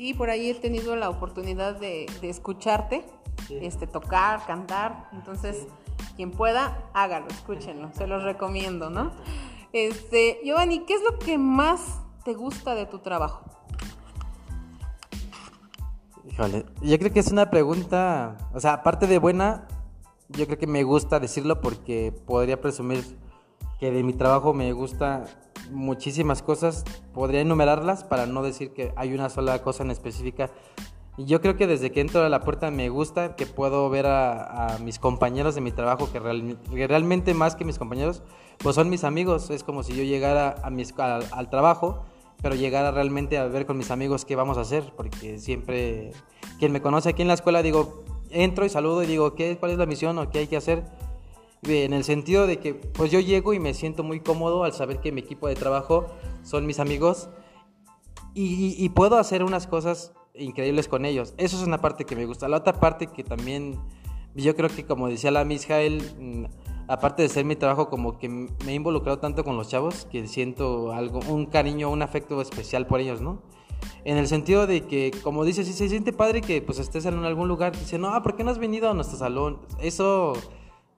Sí, 0.00 0.14
por 0.14 0.30
ahí 0.30 0.48
he 0.48 0.54
tenido 0.54 0.96
la 0.96 1.10
oportunidad 1.10 1.78
de, 1.78 2.06
escucharte, 2.22 3.04
este, 3.50 3.86
tocar, 3.86 4.46
cantar. 4.46 5.10
Entonces, 5.12 5.66
quien 6.16 6.30
pueda, 6.30 6.88
hágalo, 6.94 7.26
escúchenlo, 7.28 7.90
se 7.92 8.06
los 8.06 8.22
recomiendo, 8.22 8.88
¿no? 8.88 9.12
Este, 9.72 10.40
Giovanni, 10.42 10.86
¿qué 10.86 10.94
es 10.94 11.02
lo 11.02 11.18
que 11.18 11.36
más 11.36 12.00
te 12.24 12.32
gusta 12.32 12.74
de 12.74 12.86
tu 12.86 13.00
trabajo? 13.00 13.44
Híjole, 16.30 16.64
yo 16.80 16.98
creo 16.98 17.12
que 17.12 17.20
es 17.20 17.30
una 17.30 17.50
pregunta, 17.50 18.38
o 18.54 18.60
sea, 18.60 18.72
aparte 18.72 19.06
de 19.06 19.18
buena, 19.18 19.68
yo 20.30 20.46
creo 20.46 20.58
que 20.58 20.66
me 20.66 20.82
gusta 20.82 21.20
decirlo 21.20 21.60
porque 21.60 22.12
podría 22.24 22.58
presumir 22.58 23.04
que 23.80 23.90
de 23.90 24.02
mi 24.02 24.12
trabajo 24.12 24.52
me 24.52 24.72
gusta 24.74 25.24
muchísimas 25.70 26.42
cosas. 26.42 26.84
Podría 27.14 27.40
enumerarlas 27.40 28.04
para 28.04 28.26
no 28.26 28.42
decir 28.42 28.72
que 28.74 28.92
hay 28.94 29.14
una 29.14 29.30
sola 29.30 29.62
cosa 29.62 29.82
en 29.82 29.90
específica. 29.90 30.50
Yo 31.16 31.40
creo 31.40 31.56
que 31.56 31.66
desde 31.66 31.90
que 31.90 32.00
entro 32.00 32.22
a 32.22 32.28
la 32.28 32.40
puerta 32.40 32.70
me 32.70 32.88
gusta 32.90 33.36
que 33.36 33.46
puedo 33.46 33.88
ver 33.90 34.06
a, 34.06 34.76
mis 34.82 34.98
compañeros 34.98 35.54
de 35.54 35.62
mi 35.62 35.72
trabajo, 35.72 36.10
que, 36.12 36.18
realmente 36.86 37.34
más 37.34 37.56
que 37.56 37.64
mis 37.64 37.78
compañeros, 37.78 38.22
pues 38.58 38.76
son 38.76 38.90
mis 38.90 39.02
amigos. 39.02 39.50
Es 39.50 39.64
como 39.64 39.82
si 39.82 39.94
yo 39.94 40.04
llegara 40.04 40.56
a 40.62 40.70
mis, 40.70 40.94
al, 40.98 41.50
trabajo, 41.50 42.04
pero 42.42 42.54
llegara 42.54 42.90
realmente 42.90 43.38
a 43.38 43.46
ver 43.46 43.64
con 43.64 43.78
mis 43.78 43.90
amigos 43.90 44.26
qué 44.26 44.36
vamos 44.36 44.58
a 44.58 44.62
hacer, 44.62 44.92
porque 44.94 45.38
siempre 45.38 46.12
quien 46.58 46.72
me 46.72 46.82
conoce 46.82 47.08
aquí 47.08 47.22
en 47.22 47.28
la 47.28 47.34
escuela, 47.34 47.62
digo, 47.62 48.04
entro 48.30 48.66
y 48.66 48.68
saludo 48.68 49.02
y 49.02 49.06
digo, 49.06 49.34
¿qué, 49.34 49.56
¿cuál 49.58 49.72
es 49.72 49.78
la 49.78 49.86
misión 49.86 50.18
o 50.18 50.30
qué 50.30 50.40
hay 50.40 50.46
que 50.46 50.58
hacer? 50.58 50.84
En 51.62 51.92
el 51.92 52.04
sentido 52.04 52.46
de 52.46 52.58
que 52.58 52.74
pues 52.74 53.10
yo 53.10 53.20
llego 53.20 53.52
y 53.52 53.58
me 53.58 53.74
siento 53.74 54.02
muy 54.02 54.20
cómodo 54.20 54.64
al 54.64 54.72
saber 54.72 55.00
que 55.00 55.12
mi 55.12 55.20
equipo 55.20 55.48
de 55.48 55.54
trabajo 55.54 56.06
son 56.42 56.66
mis 56.66 56.80
amigos 56.80 57.28
y, 58.34 58.88
puedo 58.90 59.18
hacer 59.18 59.42
unas 59.42 59.66
cosas 59.66 60.12
increíbles 60.34 60.88
con 60.88 61.04
ellos. 61.04 61.34
Eso 61.36 61.56
es 61.56 61.66
una 61.66 61.78
parte 61.78 62.04
que 62.04 62.16
me 62.16 62.26
gusta. 62.26 62.48
La 62.48 62.58
otra 62.58 62.72
parte 62.74 63.08
que 63.08 63.24
también 63.24 63.78
yo 64.34 64.54
creo 64.54 64.68
que 64.70 64.86
como 64.86 65.08
decía 65.08 65.30
la 65.30 65.44
Miss 65.44 65.66
Jael, 65.66 66.02
mm, 66.18 66.44
aparte 66.88 67.22
de 67.22 67.28
ser 67.28 67.44
mi 67.44 67.56
trabajo 67.56 67.90
como 67.90 68.18
que 68.18 68.28
me 68.28 68.48
he 68.68 68.74
involucrado 68.74 69.18
tanto 69.18 69.44
con 69.44 69.56
los 69.56 69.68
chavos 69.68 70.06
que 70.10 70.26
siento 70.28 70.92
algo, 70.92 71.20
un 71.28 71.46
cariño, 71.46 71.90
un 71.90 72.02
afecto 72.02 72.40
especial 72.40 72.86
por 72.86 73.00
ellos, 73.00 73.20
¿no? 73.20 73.42
En 74.04 74.16
el 74.16 74.28
sentido 74.28 74.66
de 74.66 74.86
que, 74.86 75.10
como 75.22 75.44
dices, 75.44 75.66
si 75.66 75.72
se 75.72 75.88
siente 75.88 76.12
padre 76.12 76.40
que 76.40 76.62
pues 76.62 76.78
estés 76.78 77.04
en 77.06 77.24
algún 77.24 77.48
lugar, 77.48 77.76
dice, 77.76 77.98
no, 77.98 78.22
¿por 78.22 78.36
qué 78.36 78.44
no 78.44 78.50
has 78.50 78.58
venido 78.58 78.90
a 78.90 78.94
nuestro 78.94 79.18
salón? 79.18 79.58
Eso 79.80 80.34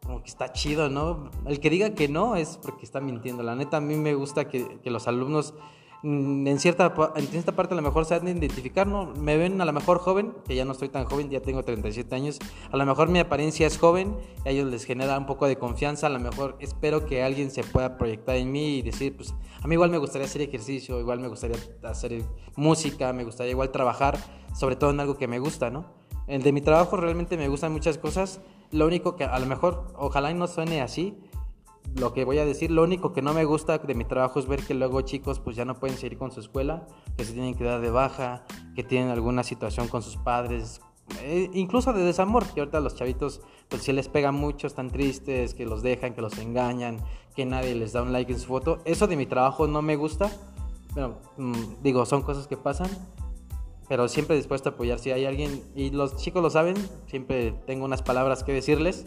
como 0.05 0.23
que 0.23 0.29
está 0.29 0.53
chido, 0.53 0.89
¿no? 0.89 1.31
El 1.47 1.61
que 1.61 1.71
diga 1.71 1.95
que 1.95 2.09
no 2.09 2.37
es 2.37 2.59
porque 2.63 2.85
está 2.85 3.01
mintiendo. 3.01 3.43
La 3.43 3.55
neta, 3.55 3.77
a 3.77 3.81
mí 3.81 3.95
me 3.97 4.15
gusta 4.15 4.49
que, 4.49 4.81
que 4.81 4.91
los 4.91 5.07
alumnos 5.07 5.55
mm, 6.03 6.47
en 6.49 6.59
cierta, 6.59 6.93
en 7.15 7.27
cierta 7.29 7.53
parte 7.53 7.75
a 7.75 7.77
lo 7.77 7.83
mejor 7.83 8.05
se 8.05 8.17
han 8.17 8.25
de 8.25 8.33
identificar, 8.33 8.87
¿no? 8.87 9.07
Me 9.07 9.37
ven 9.37 9.61
a 9.61 9.65
lo 9.65 9.73
mejor 9.73 9.99
joven, 9.99 10.35
que 10.45 10.57
ya 10.57 10.65
no 10.65 10.73
estoy 10.73 10.89
tan 10.89 11.05
joven, 11.05 11.31
ya 11.31 11.41
tengo 11.41 11.63
37 11.63 12.15
años. 12.17 12.41
A 12.73 12.77
lo 12.77 12.85
mejor 12.85 13.11
mi 13.11 13.21
apariencia 13.21 13.67
es 13.67 13.79
joven, 13.79 14.17
a 14.45 14.51
ellos 14.51 14.69
les 14.71 14.85
genera 14.85 15.17
un 15.17 15.27
poco 15.27 15.47
de 15.47 15.57
confianza. 15.57 16.09
A 16.09 16.11
lo 16.11 16.19
mejor 16.19 16.57
espero 16.59 17.07
que 17.07 17.23
alguien 17.23 17.53
se 17.53 17.63
pueda 17.63 17.97
proyectar 17.97 18.37
en 18.37 18.51
mí 18.51 18.79
y 18.79 18.83
decir, 18.83 19.17
pues 19.17 19.35
a 19.63 19.69
mí 19.69 19.75
igual 19.75 19.91
me 19.91 19.99
gustaría 19.99 20.27
hacer 20.27 20.43
ejercicio, 20.43 20.99
igual 20.99 21.21
me 21.21 21.29
gustaría 21.29 21.57
hacer 21.85 22.23
música, 22.57 23.13
me 23.13 23.23
gustaría 23.23 23.53
igual 23.53 23.71
trabajar, 23.71 24.19
sobre 24.53 24.75
todo 24.75 24.91
en 24.91 24.99
algo 24.99 25.17
que 25.17 25.29
me 25.29 25.39
gusta, 25.39 25.71
¿no? 25.71 26.03
De 26.27 26.53
mi 26.53 26.61
trabajo 26.61 26.97
realmente 26.97 27.37
me 27.37 27.49
gustan 27.49 27.73
muchas 27.73 27.99
cosas 27.99 28.41
lo 28.73 28.87
único 28.87 29.17
que 29.17 29.25
a 29.25 29.39
lo 29.39 29.47
mejor, 29.47 29.87
ojalá 29.97 30.33
no 30.35 30.47
suene 30.47 30.81
así, 30.81 31.17
lo 31.95 32.13
que 32.15 32.25
voy 32.25 32.39
a 32.39 32.45
decir, 32.45 32.71
lo 32.71 32.83
único 32.83 33.13
que 33.13 33.23
no 33.23 33.35
me 33.35 33.45
gusta 33.45 33.79
de 33.79 33.95
mi 33.95 34.05
trabajo 34.05 34.39
es 34.39 34.47
ver 34.47 34.65
que 34.65 34.75
luego 34.75 35.03
chicos 35.03 35.41
pues 35.41 35.57
ya 35.57 35.65
no 35.65 35.79
pueden 35.79 35.97
seguir 35.97 36.19
con 36.19 36.33
su 36.33 36.41
escuela, 36.41 36.87
que 37.17 37.25
se 37.25 37.35
tienen 37.35 37.55
que 37.55 37.65
dar 37.65 37.81
de 37.81 37.91
baja, 37.91 38.45
que 38.75 38.83
tienen 38.83 39.11
alguna 39.11 39.43
situación 39.43 39.89
con 39.89 40.03
sus 40.03 40.17
padres, 40.17 40.81
eh, 41.21 41.51
incluso 41.53 41.93
de 41.93 42.03
desamor, 42.03 42.47
que 42.47 42.61
ahorita 42.61 42.81
los 42.81 42.95
chavitos 42.95 43.43
pues 43.69 43.83
si 43.83 43.93
les 43.93 44.09
pega 44.09 44.33
mucho, 44.33 44.67
están 44.67 44.91
tristes, 44.91 45.55
que 45.55 45.67
los 45.67 45.83
dejan, 45.83 46.15
que 46.15 46.23
los 46.23 46.39
engañan, 46.39 46.99
que 47.35 47.45
nadie 47.45 47.75
les 47.75 47.93
da 47.93 48.03
un 48.03 48.13
like 48.13 48.33
en 48.33 48.39
su 48.39 48.49
foto. 48.49 48.79
Eso 48.85 49.07
de 49.07 49.17
mi 49.17 49.27
trabajo 49.27 49.67
no 49.67 49.83
me 49.83 49.97
gusta, 49.97 50.31
pero 50.95 51.19
mm, 51.37 51.83
digo, 51.83 52.07
son 52.07 52.23
cosas 52.23 52.47
que 52.47 52.57
pasan, 52.57 52.91
pero 53.93 54.09
siempre 54.09 54.37
dispuesto 54.37 54.71
a 54.71 54.73
apoyar. 54.73 54.99
Si 54.99 55.11
hay 55.11 55.27
alguien, 55.27 55.63
y 55.77 55.91
los 55.91 56.17
chicos 56.17 56.43
lo 56.43 56.49
saben, 56.49 56.77
siempre 57.09 57.53
tengo 57.67 57.85
unas 57.85 58.01
palabras 58.01 58.43
que 58.43 58.51
decirles. 58.51 59.05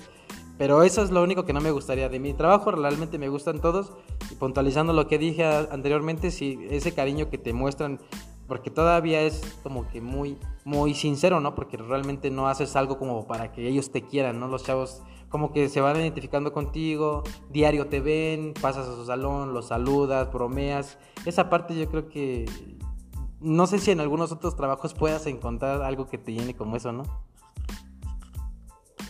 Pero 0.59 0.83
eso 0.83 1.01
es 1.01 1.09
lo 1.09 1.23
único 1.23 1.43
que 1.43 1.53
no 1.53 1.59
me 1.59 1.71
gustaría 1.71 2.07
de 2.07 2.19
mi 2.19 2.35
trabajo. 2.35 2.69
Realmente 2.69 3.17
me 3.17 3.27
gustan 3.27 3.59
todos. 3.61 3.93
Y 4.31 4.35
puntualizando 4.35 4.93
lo 4.93 5.07
que 5.07 5.17
dije 5.17 5.43
anteriormente, 5.43 6.29
si 6.29 6.59
ese 6.69 6.93
cariño 6.93 7.31
que 7.31 7.39
te 7.39 7.51
muestran 7.51 7.99
porque 8.47 8.69
todavía 8.69 9.21
es 9.21 9.57
como 9.63 9.87
que 9.89 10.01
muy, 10.01 10.37
muy 10.65 10.93
sincero, 10.93 11.39
¿no? 11.39 11.55
Porque 11.55 11.77
realmente 11.77 12.29
no 12.29 12.47
haces 12.47 12.75
algo 12.75 12.99
como 12.99 13.25
para 13.25 13.51
que 13.51 13.67
ellos 13.67 13.91
te 13.91 14.03
quieran, 14.03 14.39
¿no? 14.39 14.47
Los 14.47 14.65
chavos 14.65 15.01
como 15.29 15.51
que 15.51 15.67
se 15.67 15.81
van 15.81 15.97
identificando 15.97 16.53
contigo, 16.53 17.23
diario 17.49 17.87
te 17.87 18.01
ven, 18.01 18.53
pasas 18.61 18.87
a 18.87 18.95
su 18.95 19.05
salón, 19.05 19.53
los 19.53 19.69
saludas, 19.69 20.31
bromeas. 20.31 20.99
Esa 21.25 21.49
parte 21.49 21.75
yo 21.75 21.89
creo 21.89 22.07
que 22.07 22.45
no 23.45 23.67
sé 23.67 23.77
si 23.77 23.91
en 23.91 23.99
algunos 23.99 24.31
otros 24.31 24.55
trabajos 24.55 24.95
puedas 24.95 25.27
encontrar 25.27 25.83
algo 25.83 26.07
que 26.07 26.17
te 26.17 26.33
llene 26.33 26.55
como 26.55 26.75
eso, 26.75 26.91
¿no? 26.91 27.03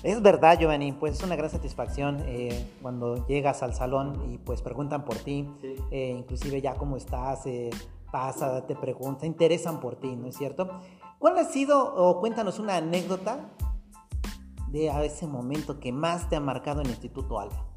Es 0.04 0.22
verdad, 0.22 0.60
Giovanni, 0.60 0.92
pues 0.92 1.18
es 1.18 1.24
una 1.24 1.38
gran 1.38 1.50
satisfacción 1.50 2.22
eh, 2.26 2.70
cuando 2.82 3.26
llegas 3.28 3.64
al 3.64 3.74
salón 3.74 4.30
y 4.30 4.38
pues 4.38 4.62
preguntan 4.62 5.06
por 5.06 5.16
ti, 5.16 5.50
eh, 5.90 6.14
inclusive 6.20 6.62
ya 6.62 6.76
cómo 6.76 6.98
estás, 6.98 7.48
eh, 7.48 7.70
pasa, 8.12 8.68
te 8.68 8.76
pregunta, 8.76 9.26
interesan 9.26 9.80
por 9.80 9.96
ti, 9.96 10.16
¿no 10.16 10.28
es 10.28 10.36
cierto? 10.36 10.70
¿Cuál 11.18 11.38
ha 11.38 11.46
sido, 11.46 11.96
o 11.96 12.20
cuéntanos 12.20 12.60
una 12.60 12.76
anécdota 12.76 13.40
de 14.68 14.90
ese 15.06 15.28
momento 15.28 15.80
que 15.80 15.94
más 15.94 16.30
te 16.30 16.36
ha 16.36 16.42
marcado 16.42 16.82
en 16.82 16.88
el 16.88 16.92
Instituto 16.92 17.40
Alfa? 17.40 17.75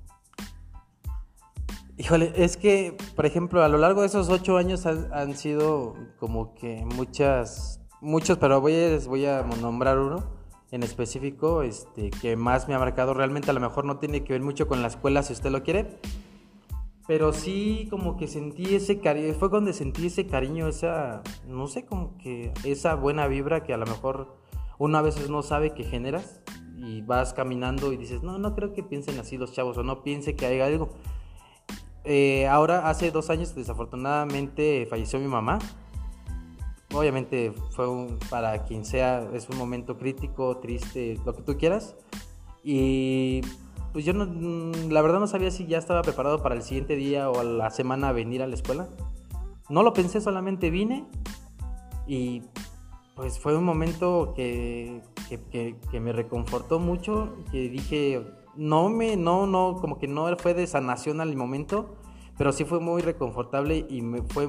Híjole, 1.98 2.32
es 2.36 2.56
que, 2.56 2.96
por 3.16 3.26
ejemplo, 3.26 3.64
a 3.64 3.68
lo 3.68 3.76
largo 3.76 4.02
de 4.02 4.06
esos 4.06 4.28
ocho 4.28 4.56
años 4.56 4.86
han, 4.86 5.36
sido 5.36 5.96
como 6.20 6.54
que 6.54 6.84
muchas, 6.94 7.80
muchos, 8.00 8.38
pero 8.38 8.60
voy 8.60 8.74
a, 8.74 8.98
voy 9.08 9.26
a 9.26 9.42
nombrar 9.42 9.98
uno 9.98 10.24
en 10.70 10.84
específico, 10.84 11.62
este, 11.62 12.10
que 12.10 12.36
más 12.36 12.68
me 12.68 12.74
ha 12.74 12.78
marcado. 12.78 13.14
Realmente 13.14 13.50
a 13.50 13.52
lo 13.52 13.58
mejor 13.58 13.84
no 13.84 13.98
tiene 13.98 14.22
que 14.22 14.32
ver 14.32 14.42
mucho 14.42 14.68
con 14.68 14.80
la 14.80 14.86
escuela, 14.86 15.24
si 15.24 15.32
usted 15.32 15.50
lo 15.50 15.64
quiere, 15.64 15.98
pero 17.08 17.32
sí, 17.32 17.88
como 17.90 18.16
que 18.16 18.28
sentí 18.28 18.76
ese 18.76 19.00
cariño, 19.00 19.34
fue 19.34 19.50
cuando 19.50 19.72
sentí 19.72 20.06
ese 20.06 20.28
cariño, 20.28 20.68
esa, 20.68 21.22
no 21.48 21.66
sé, 21.66 21.84
como 21.84 22.16
que 22.18 22.52
esa 22.62 22.94
buena 22.94 23.26
vibra 23.26 23.64
que 23.64 23.74
a 23.74 23.76
lo 23.76 23.86
mejor 23.86 24.36
uno 24.78 24.98
a 24.98 25.02
veces 25.02 25.30
no 25.30 25.42
sabe 25.42 25.74
que 25.74 25.82
generas 25.82 26.42
y 26.76 27.02
vas 27.02 27.34
caminando 27.34 27.92
y 27.92 27.96
dices, 27.96 28.22
no, 28.22 28.38
no 28.38 28.54
creo 28.54 28.72
que 28.72 28.84
piensen 28.84 29.18
así 29.18 29.36
los 29.36 29.52
chavos 29.52 29.76
o 29.78 29.82
no 29.82 30.04
piense 30.04 30.36
que 30.36 30.46
hay 30.46 30.60
algo. 30.60 30.90
Eh, 32.10 32.46
ahora, 32.46 32.88
hace 32.88 33.10
dos 33.10 33.28
años, 33.28 33.54
desafortunadamente, 33.54 34.86
falleció 34.88 35.20
mi 35.20 35.26
mamá. 35.26 35.58
Obviamente 36.94 37.52
fue 37.72 37.86
para 38.30 38.64
quien 38.64 38.86
sea, 38.86 39.28
es 39.34 39.50
un 39.50 39.58
momento 39.58 39.98
crítico, 39.98 40.56
triste, 40.56 41.20
lo 41.26 41.34
que 41.34 41.42
tú 41.42 41.58
quieras. 41.58 41.96
Y 42.64 43.42
pues 43.92 44.06
yo 44.06 44.14
no, 44.14 44.24
mm, 44.24 44.90
la 44.90 45.02
verdad 45.02 45.20
no 45.20 45.26
sabía 45.26 45.50
si 45.50 45.66
ya 45.66 45.76
estaba 45.76 46.00
preparado 46.00 46.42
para 46.42 46.54
el 46.54 46.62
siguiente 46.62 46.96
día 46.96 47.28
o 47.28 47.40
a 47.40 47.44
la 47.44 47.70
semana 47.70 48.10
venir 48.12 48.42
a 48.42 48.46
la 48.46 48.54
escuela. 48.54 48.88
No 49.68 49.82
lo 49.82 49.92
pensé, 49.92 50.22
solamente 50.22 50.70
vine 50.70 51.04
y 52.06 52.42
pues 53.16 53.38
fue 53.38 53.54
un 53.54 53.64
momento 53.64 54.32
que, 54.34 55.02
que, 55.50 56.00
me 56.00 56.12
reconfortó 56.14 56.78
mucho, 56.78 57.36
que 57.52 57.68
dije, 57.68 58.24
no 58.56 58.88
me, 58.88 59.16
no, 59.16 59.46
no, 59.46 59.76
como 59.80 59.98
que 59.98 60.08
no 60.08 60.34
fue 60.36 60.54
de 60.54 60.66
sanación 60.66 61.20
al 61.20 61.34
momento, 61.36 61.96
pero 62.36 62.52
sí 62.52 62.64
fue 62.64 62.80
muy 62.80 63.02
reconfortable 63.02 63.86
y 63.88 64.02
me 64.02 64.22
fue 64.22 64.48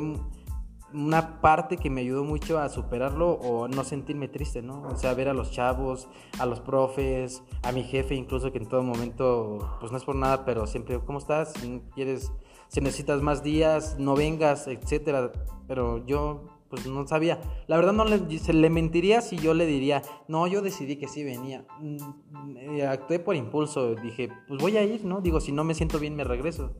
una 0.93 1.41
parte 1.41 1.77
que 1.77 1.89
me 1.89 2.01
ayudó 2.01 2.23
mucho 2.23 2.59
a 2.59 2.69
superarlo 2.69 3.33
o 3.33 3.67
no 3.67 3.83
sentirme 3.83 4.27
triste, 4.27 4.61
¿no? 4.61 4.81
O 4.83 4.95
sea, 4.95 5.13
ver 5.13 5.29
a 5.29 5.33
los 5.33 5.51
chavos, 5.51 6.07
a 6.39 6.45
los 6.45 6.59
profes, 6.59 7.43
a 7.63 7.71
mi 7.71 7.83
jefe 7.83 8.15
incluso 8.15 8.51
que 8.51 8.57
en 8.57 8.67
todo 8.67 8.83
momento, 8.83 9.77
pues 9.79 9.91
no 9.91 9.97
es 9.97 10.03
por 10.03 10.15
nada, 10.15 10.45
pero 10.45 10.65
siempre, 10.65 10.99
¿cómo 10.99 11.19
estás? 11.19 11.53
Quieres, 11.93 12.31
si 12.67 12.81
necesitas 12.81 13.21
más 13.21 13.43
días, 13.43 13.97
no 13.99 14.15
vengas, 14.15 14.67
etcétera. 14.67 15.31
Pero 15.67 16.05
yo, 16.05 16.58
pues 16.69 16.85
no 16.85 17.05
sabía. 17.07 17.39
La 17.67 17.75
verdad 17.75 17.93
no 17.93 18.05
le, 18.05 18.39
se 18.39 18.53
le 18.53 18.69
mentiría 18.69 19.21
si 19.21 19.37
yo 19.37 19.53
le 19.53 19.65
diría, 19.65 20.01
no, 20.27 20.47
yo 20.47 20.61
decidí 20.61 20.97
que 20.97 21.07
sí 21.07 21.23
venía. 21.23 21.65
Mm, 21.79 22.57
eh, 22.57 22.87
actué 22.87 23.19
por 23.19 23.35
impulso, 23.35 23.95
dije, 23.95 24.29
pues 24.47 24.61
voy 24.61 24.77
a 24.77 24.83
ir, 24.83 25.05
¿no? 25.05 25.21
Digo, 25.21 25.39
si 25.39 25.51
no 25.51 25.63
me 25.63 25.73
siento 25.73 25.99
bien, 25.99 26.15
me 26.15 26.23
regreso. 26.23 26.73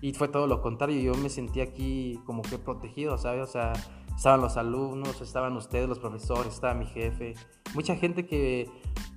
Y 0.00 0.12
fue 0.12 0.28
todo 0.28 0.46
lo 0.46 0.60
contrario, 0.60 1.00
yo 1.00 1.14
me 1.20 1.28
sentí 1.28 1.60
aquí 1.60 2.20
como 2.26 2.42
que 2.42 2.58
protegido, 2.58 3.18
¿sabes? 3.18 3.42
O 3.42 3.50
sea, 3.50 3.72
estaban 4.14 4.40
los 4.40 4.56
alumnos, 4.56 5.20
estaban 5.20 5.56
ustedes, 5.56 5.88
los 5.88 5.98
profesores, 5.98 6.54
estaba 6.54 6.74
mi 6.74 6.86
jefe, 6.86 7.34
mucha 7.74 7.96
gente 7.96 8.26
que 8.26 8.68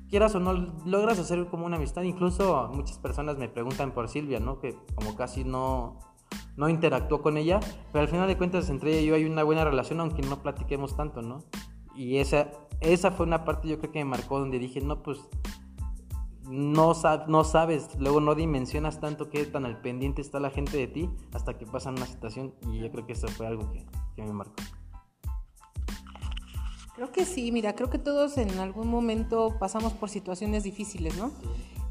quieras 0.10 0.36
o 0.36 0.40
no 0.40 0.54
logras 0.86 1.20
hacer 1.20 1.48
como 1.48 1.66
una 1.66 1.78
amistad, 1.78 2.04
incluso 2.04 2.70
muchas 2.74 2.98
personas 3.00 3.38
me 3.38 3.50
preguntan 3.50 3.94
por 3.94 4.08
Silvia, 4.08 4.40
¿no? 4.40 4.60
Que 4.60 4.76
como 4.96 5.16
casi 5.16 5.44
no, 5.44 6.00
no 6.58 6.70
interactuó 6.70 7.22
con 7.22 7.38
ella, 7.38 7.60
pero 7.92 8.04
al 8.04 8.08
final 8.08 8.28
de 8.28 8.38
cuentas 8.38 8.70
entre 8.70 8.92
ella 8.92 9.02
y 9.02 9.06
yo 9.08 9.16
hay 9.16 9.26
una 9.26 9.44
buena 9.44 9.64
relación, 9.66 10.00
aunque 10.00 10.22
no 10.22 10.42
platiquemos 10.42 10.96
tanto, 10.96 11.22
¿no? 11.22 11.44
Y 11.96 12.18
esa, 12.18 12.52
esa 12.82 13.12
fue 13.12 13.26
una 13.26 13.46
parte 13.46 13.68
yo 13.68 13.80
creo 13.80 13.92
que 13.92 14.00
me 14.00 14.06
marcó 14.06 14.40
donde 14.40 14.60
dije, 14.60 14.82
no, 14.82 15.02
pues 15.02 15.20
no, 16.50 16.94
no 17.28 17.44
sabes, 17.44 17.90
luego 17.98 18.20
no 18.20 18.36
dimensionas 18.36 19.00
tanto 19.00 19.30
qué 19.30 19.46
tan 19.46 19.66
al 19.66 19.82
pendiente 19.82 20.22
está 20.22 20.40
la 20.40 20.50
gente 20.50 20.78
de 20.78 20.88
ti 20.88 21.10
hasta 21.34 21.58
que 21.58 21.66
pasa 21.66 21.90
una 21.90 22.06
situación 22.06 22.54
y 22.72 22.80
yo 22.80 22.92
creo 22.92 23.06
que 23.06 23.14
eso 23.14 23.28
fue 23.28 23.48
algo 23.48 23.72
que, 23.72 23.86
me 24.22 24.32
marcó. 24.32 24.54
Creo 26.96 27.12
que 27.12 27.26
sí, 27.26 27.52
mira, 27.52 27.76
creo 27.76 27.90
que 27.90 28.00
todos 28.00 28.38
en 28.38 28.58
algún 28.60 28.88
momento 28.88 29.58
pasamos 29.60 29.92
por 29.94 30.10
situaciones 30.10 30.64
difíciles, 30.64 31.18
¿no? 31.18 31.32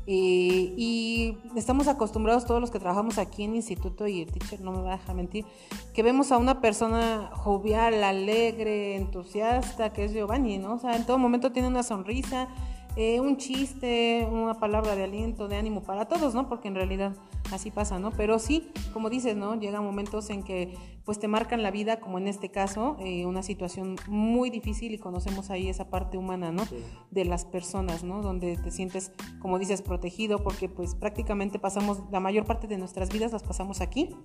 Eh, 0.06 0.74
y 0.76 1.38
estamos 1.56 1.88
acostumbrados 1.88 2.44
todos 2.44 2.60
los 2.60 2.70
que 2.70 2.78
trabajamos 2.78 3.16
aquí 3.16 3.44
en 3.44 3.54
instituto 3.54 4.06
y 4.06 4.20
el 4.20 4.30
teacher 4.30 4.60
no 4.60 4.72
me 4.72 4.82
va 4.82 4.94
a 4.94 4.96
dejar 4.98 5.14
mentir, 5.14 5.46
que 5.94 6.02
vemos 6.02 6.30
a 6.30 6.36
una 6.36 6.60
persona 6.60 7.30
jovial, 7.32 8.04
alegre, 8.04 8.96
entusiasta, 8.96 9.92
que 9.92 10.04
es 10.04 10.12
Giovanni, 10.12 10.58
¿no? 10.58 10.74
O 10.74 10.78
sea, 10.78 10.96
en 10.96 11.06
todo 11.06 11.16
momento 11.16 11.52
tiene 11.52 11.68
una 11.68 11.82
sonrisa, 11.82 12.48
eh, 12.96 13.18
un 13.20 13.38
chiste, 13.38 14.28
una 14.30 14.54
palabra 14.54 14.94
de 14.94 15.04
aliento, 15.04 15.48
de 15.48 15.56
ánimo 15.56 15.82
para 15.82 16.04
todos, 16.04 16.34
¿no? 16.34 16.48
Porque 16.48 16.68
en 16.68 16.74
realidad 16.74 17.16
así 17.52 17.70
pasa, 17.70 17.98
¿no? 17.98 18.10
Pero 18.12 18.38
sí, 18.38 18.70
como 18.92 19.10
dices, 19.10 19.36
¿no? 19.36 19.54
Llegan 19.54 19.84
momentos 19.84 20.30
en 20.30 20.42
que 20.42 20.74
pues 21.04 21.18
te 21.18 21.28
marcan 21.28 21.62
la 21.62 21.70
vida, 21.70 22.00
como 22.00 22.18
en 22.18 22.28
este 22.28 22.50
caso, 22.50 22.96
eh, 23.00 23.26
una 23.26 23.42
situación 23.42 23.96
muy 24.08 24.48
difícil 24.50 24.94
y 24.94 24.98
conocemos 24.98 25.50
ahí 25.50 25.68
esa 25.68 25.90
parte 25.90 26.16
humana, 26.16 26.50
¿no? 26.50 26.66
De 27.10 27.24
las 27.24 27.44
personas, 27.44 28.04
¿no? 28.04 28.22
Donde 28.22 28.56
te 28.56 28.70
sientes, 28.70 29.12
como 29.40 29.58
dices, 29.58 29.82
protegido 29.82 30.42
porque 30.42 30.68
pues 30.68 30.94
prácticamente 30.94 31.58
pasamos, 31.58 32.00
la 32.10 32.20
mayor 32.20 32.46
parte 32.46 32.66
de 32.66 32.78
nuestras 32.78 33.10
vidas 33.10 33.32
las 33.32 33.42
pasamos 33.42 33.80
aquí 33.80 34.16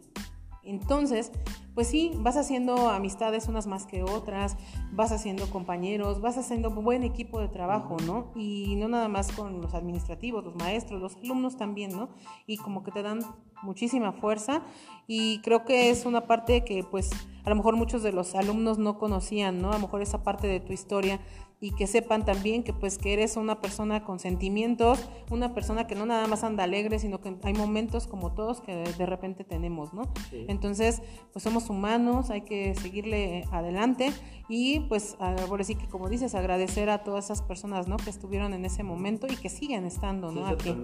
entonces, 0.70 1.32
pues 1.74 1.88
sí, 1.88 2.12
vas 2.18 2.38
haciendo 2.38 2.90
amistades 2.90 3.48
unas 3.48 3.68
más 3.68 3.86
que 3.86 4.04
otras, 4.04 4.58
vas 4.92 5.12
haciendo 5.12 5.50
compañeros, 5.50 6.22
vas 6.22 6.38
haciendo 6.38 6.70
un 6.70 6.84
buen 6.84 7.04
equipo 7.04 7.40
de 7.40 7.48
trabajo, 7.48 7.98
¿no? 8.06 8.32
Y 8.36 8.76
no 8.76 8.88
nada 8.88 9.08
más 9.08 9.32
con 9.32 9.62
los 9.62 9.74
administrativos, 9.74 10.44
los 10.44 10.56
maestros, 10.56 11.02
los 11.02 11.16
alumnos 11.18 11.58
también, 11.58 11.92
¿no? 11.92 12.10
Y 12.48 12.58
como 12.58 12.84
que 12.84 12.92
te 12.92 13.02
dan 13.02 13.20
muchísima 13.62 14.14
fuerza 14.14 14.62
y 15.08 15.40
creo 15.42 15.66
que 15.66 15.90
es 15.90 16.06
una 16.06 16.28
parte 16.28 16.64
que 16.64 16.84
pues 16.84 17.10
a 17.44 17.50
lo 17.50 17.56
mejor 17.56 17.76
muchos 17.76 18.04
de 18.04 18.12
los 18.12 18.36
alumnos 18.36 18.78
no 18.78 18.98
conocían, 18.98 19.62
¿no? 19.62 19.72
A 19.72 19.76
lo 19.76 19.80
mejor 19.80 20.02
esa 20.02 20.24
parte 20.24 20.48
de 20.48 20.60
tu 20.60 20.74
historia 20.74 21.20
y 21.62 21.72
que 21.72 21.88
sepan 21.88 22.24
también 22.24 22.64
que 22.64 22.72
pues 22.72 22.98
que 22.98 23.12
eres 23.14 23.36
una 23.36 23.60
persona 23.60 24.06
con 24.06 24.20
sentimientos, 24.20 25.10
una 25.30 25.54
persona 25.54 25.88
que 25.88 25.96
no 25.96 26.06
nada 26.06 26.26
más 26.28 26.44
anda 26.44 26.64
alegre, 26.64 27.00
sino 27.00 27.20
que 27.20 27.36
hay 27.44 27.54
momentos 27.54 28.08
como 28.08 28.32
todos 28.34 28.62
que 28.62 28.84
de 28.84 29.06
repente 29.06 29.44
tenemos, 29.44 29.94
¿no? 29.94 30.04
Entonces, 30.32 31.02
pues 31.34 31.44
somos 31.44 31.70
humanos, 31.70 32.30
hay 32.30 32.42
que 32.42 32.76
seguirle 32.76 33.46
adelante 33.52 34.12
y 34.48 34.82
pues 34.82 35.18
ahora 35.20 35.64
sí 35.64 35.76
que 35.76 35.88
como 35.90 36.08
dices, 36.08 36.34
agradecer 36.34 36.90
a 36.90 37.04
todas 37.04 37.26
esas 37.26 37.42
personas, 37.42 37.88
¿no? 37.88 37.98
Que 37.98 38.10
estuvieron 38.10 38.54
en 38.54 38.64
ese 38.64 38.84
momento 38.84 39.28
y 39.28 39.36
que 39.36 39.50
siguen 39.50 39.86
estando, 39.86 40.32
¿no? 40.32 40.48
Aquí. 40.48 40.76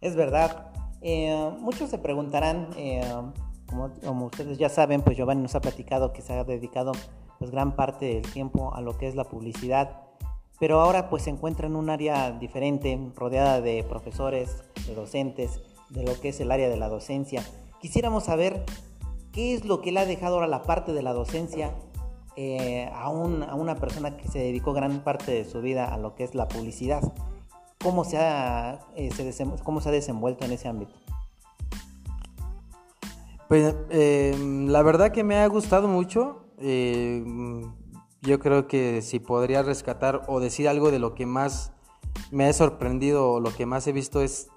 Es 0.00 0.16
verdad. 0.16 0.72
Eh, 1.02 1.50
muchos 1.60 1.90
se 1.90 1.98
preguntarán, 1.98 2.70
eh, 2.76 3.02
como, 3.66 3.90
como 4.02 4.26
ustedes 4.26 4.56
ya 4.58 4.70
saben, 4.70 5.02
pues 5.02 5.16
Giovanni 5.16 5.42
nos 5.42 5.54
ha 5.54 5.60
platicado 5.60 6.12
que 6.12 6.22
se 6.22 6.32
ha 6.32 6.44
dedicado 6.44 6.92
pues 7.40 7.50
gran 7.50 7.74
parte 7.74 8.04
del 8.04 8.32
tiempo 8.32 8.74
a 8.74 8.82
lo 8.82 8.98
que 8.98 9.08
es 9.08 9.16
la 9.16 9.24
publicidad, 9.24 10.02
pero 10.60 10.82
ahora 10.82 11.08
pues 11.08 11.22
se 11.22 11.30
encuentra 11.30 11.66
en 11.66 11.74
un 11.74 11.88
área 11.88 12.32
diferente, 12.32 13.10
rodeada 13.16 13.62
de 13.62 13.82
profesores, 13.82 14.62
de 14.86 14.94
docentes, 14.94 15.58
de 15.88 16.04
lo 16.04 16.20
que 16.20 16.28
es 16.28 16.40
el 16.40 16.52
área 16.52 16.68
de 16.68 16.76
la 16.76 16.90
docencia. 16.90 17.42
Quisiéramos 17.80 18.24
saber 18.24 18.66
qué 19.32 19.54
es 19.54 19.64
lo 19.64 19.80
que 19.80 19.90
le 19.90 20.00
ha 20.00 20.04
dejado 20.04 20.34
ahora 20.34 20.48
la 20.48 20.62
parte 20.62 20.92
de 20.92 21.02
la 21.02 21.14
docencia 21.14 21.74
eh, 22.36 22.90
a, 22.92 23.08
una 23.08 23.74
persona 23.76 24.18
que 24.18 24.28
se 24.28 24.38
dedicó 24.38 24.74
gran 24.74 25.02
parte 25.02 25.32
de 25.32 25.46
su 25.46 25.62
vida 25.62 25.86
a 25.86 25.96
lo 25.96 26.14
que 26.14 26.24
es 26.24 26.34
la 26.34 26.46
publicidad. 26.46 27.02
¿Cómo 27.82 28.04
se 28.04 28.18
ha, 28.18 28.80
eh, 28.96 29.08
cómo 29.64 29.80
se 29.80 29.88
ha 29.88 29.92
desenvuelto 29.92 30.44
en 30.44 30.52
ese 30.52 30.68
ámbito? 30.68 30.92
Pues 33.48 33.74
em, 33.88 34.68
la 34.68 34.82
verdad 34.82 35.10
que 35.10 35.24
me 35.24 35.36
ha 35.36 35.46
gustado 35.48 35.88
mucho. 35.88 36.49
Em, 36.60 37.72
yo 38.22 38.38
creo 38.38 38.66
que 38.66 39.02
si 39.02 39.18
podría 39.18 39.62
rescatar 39.62 40.22
o 40.28 40.40
decir 40.40 40.68
algo 40.68 40.90
de 40.90 40.98
lo 40.98 41.14
que 41.14 41.26
más 41.26 41.72
me 42.30 42.46
ha 42.46 42.52
sorprendido 42.52 43.32
o 43.32 43.40
lo 43.40 43.54
que 43.54 43.66
más 43.66 43.86
he 43.86 43.92
visto 43.92 44.20
es 44.20 44.50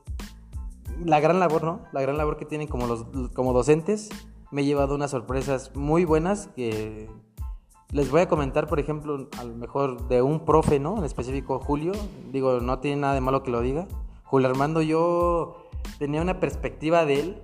la 1.03 1.19
gran 1.19 1.39
labor, 1.39 1.63
¿no? 1.63 1.81
La 1.91 2.01
gran 2.01 2.17
labor 2.17 2.37
que 2.37 2.45
tienen 2.45 2.67
como, 2.67 2.87
los, 2.87 3.05
como 3.33 3.53
docentes. 3.53 4.09
Me 4.51 4.61
he 4.61 4.65
llevado 4.65 4.95
unas 4.95 5.11
sorpresas 5.11 5.71
muy 5.75 6.05
buenas 6.05 6.47
que 6.55 7.09
les 7.91 8.11
voy 8.11 8.21
a 8.21 8.27
comentar, 8.27 8.67
por 8.67 8.79
ejemplo, 8.79 9.29
a 9.39 9.43
lo 9.43 9.55
mejor 9.55 10.07
de 10.07 10.21
un 10.21 10.45
profe, 10.45 10.79
¿no? 10.79 10.97
En 10.97 11.05
específico 11.05 11.59
Julio. 11.59 11.93
Digo, 12.31 12.59
no 12.59 12.79
tiene 12.79 13.01
nada 13.01 13.13
de 13.13 13.21
malo 13.21 13.43
que 13.43 13.51
lo 13.51 13.61
diga. 13.61 13.87
Julio 14.23 14.49
Armando, 14.49 14.81
yo 14.81 15.69
tenía 15.99 16.21
una 16.21 16.39
perspectiva 16.39 17.05
de 17.05 17.19
él 17.19 17.41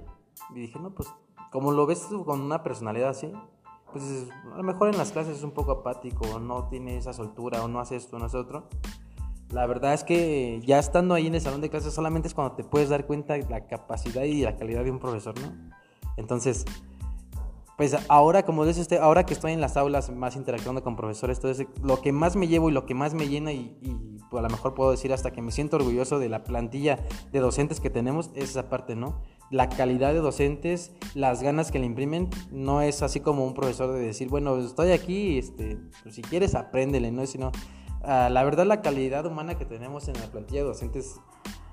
y 0.53 0.59
dije, 0.61 0.79
no, 0.79 0.91
pues 0.91 1.07
como 1.51 1.71
lo 1.71 1.85
ves 1.85 2.07
con 2.25 2.41
una 2.41 2.63
personalidad 2.63 3.09
así, 3.09 3.31
pues 3.91 4.27
a 4.51 4.57
lo 4.57 4.63
mejor 4.63 4.89
en 4.89 4.97
las 4.97 5.11
clases 5.11 5.37
es 5.37 5.43
un 5.43 5.51
poco 5.51 5.71
apático, 5.71 6.25
o 6.35 6.39
no 6.39 6.67
tiene 6.67 6.97
esa 6.97 7.13
soltura, 7.13 7.63
o 7.63 7.67
no 7.67 7.79
hace 7.79 7.95
esto, 7.95 8.19
no 8.19 8.25
hace 8.25 8.37
otro. 8.37 8.67
La 9.51 9.65
verdad 9.65 9.93
es 9.93 10.03
que 10.03 10.61
ya 10.65 10.77
estando 10.77 11.15
ahí 11.15 11.27
en 11.27 11.35
el 11.35 11.41
salón 11.41 11.61
de 11.61 11.69
clases 11.69 11.93
solamente 11.93 12.27
es 12.27 12.33
cuando 12.33 12.55
te 12.55 12.63
puedes 12.63 12.89
dar 12.89 13.07
cuenta 13.07 13.33
de 13.33 13.47
la 13.49 13.65
capacidad 13.67 14.23
y 14.23 14.41
la 14.41 14.55
calidad 14.55 14.83
de 14.83 14.91
un 14.91 14.99
profesor, 14.99 15.33
¿no? 15.39 15.71
Entonces, 16.17 16.65
pues 17.79 17.95
ahora, 18.09 18.43
como 18.43 18.65
dice 18.65 18.81
usted, 18.81 18.97
ahora 18.97 19.25
que 19.25 19.33
estoy 19.33 19.53
en 19.53 19.61
las 19.61 19.77
aulas 19.77 20.11
más 20.11 20.35
interactuando 20.35 20.83
con 20.83 20.95
profesores, 20.95 21.37
entonces 21.37 21.65
lo 21.81 22.01
que 22.01 22.11
más 22.11 22.35
me 22.35 22.47
llevo 22.47 22.69
y 22.69 22.73
lo 22.73 22.85
que 22.85 22.93
más 22.93 23.13
me 23.13 23.27
llena 23.27 23.51
y, 23.51 23.77
y 23.81 24.19
pues 24.29 24.39
a 24.39 24.43
lo 24.43 24.49
mejor 24.49 24.75
puedo 24.75 24.91
decir 24.91 25.11
hasta 25.13 25.31
que 25.31 25.41
me 25.41 25.51
siento 25.51 25.77
orgulloso 25.77 26.19
de 26.19 26.29
la 26.29 26.43
plantilla 26.43 26.99
de 27.31 27.39
docentes 27.39 27.79
que 27.79 27.89
tenemos 27.89 28.29
es 28.35 28.51
esa 28.51 28.69
parte, 28.69 28.95
¿no? 28.95 29.23
La 29.49 29.69
calidad 29.69 30.13
de 30.13 30.19
docentes, 30.19 30.91
las 31.15 31.41
ganas 31.41 31.71
que 31.71 31.79
le 31.79 31.85
imprimen, 31.85 32.29
no 32.51 32.81
es 32.81 33.01
así 33.01 33.21
como 33.21 33.45
un 33.47 33.55
profesor 33.55 33.91
de 33.93 34.01
decir, 34.01 34.29
bueno, 34.29 34.57
estoy 34.57 34.91
aquí, 34.91 35.39
este, 35.39 35.79
pues 36.03 36.13
si 36.13 36.21
quieres 36.21 36.53
apréndele, 36.53 37.11
¿no? 37.11 37.25
Sino 37.25 37.51
Ah, 38.01 38.29
la 38.29 38.43
verdad 38.43 38.65
la 38.65 38.81
calidad 38.81 39.25
humana 39.25 39.57
que 39.57 39.65
tenemos 39.65 40.07
en 40.07 40.13
la 40.15 40.27
plantilla 40.27 40.61
de 40.61 40.67
docentes 40.67 41.19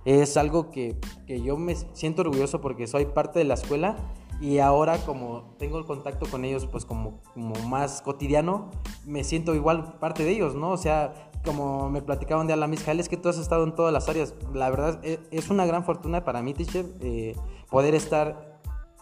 es 0.05 0.37
algo 0.37 0.71
que, 0.71 0.97
que, 1.27 1.41
yo 1.41 1.57
me 1.57 1.75
siento 1.93 2.23
orgulloso 2.23 2.61
porque 2.61 2.87
soy 2.87 3.07
parte 3.07 3.39
de 3.39 3.45
la 3.45 3.55
escuela 3.55 3.97
y 4.40 4.59
ahora 4.59 4.99
como 4.99 5.55
tengo 5.59 5.78
el 5.78 5.85
contacto 5.85 6.26
con 6.26 6.45
ellos 6.45 6.66
pues 6.66 6.85
como, 6.85 7.21
como 7.35 7.55
más 7.69 8.02
cotidiano, 8.02 8.71
me 9.05 9.25
siento 9.25 9.55
igual 9.55 9.99
parte 9.99 10.25
de 10.25 10.31
ellos, 10.31 10.55
¿no? 10.55 10.71
O 10.71 10.76
sea, 10.76 11.31
como 11.45 11.88
me 11.90 12.02
platicaban 12.02 12.47
de 12.47 12.52
a 12.52 12.57
la 12.57 12.66
Miss 12.66 12.87
es 12.87 13.09
que 13.09 13.16
tú 13.16 13.28
has 13.28 13.38
estado 13.38 13.64
en 13.64 13.75
todas 13.75 13.93
las 13.93 14.09
áreas. 14.09 14.35
La 14.52 14.69
verdad 14.69 15.00
e, 15.05 15.21
es 15.31 15.49
una 15.49 15.64
gran 15.64 15.85
fortuna 15.85 16.25
para 16.25 16.43
mí, 16.43 16.52
teacher, 16.52 16.87
eh, 17.00 17.35
poder 17.71 17.95
estar 17.95 18.57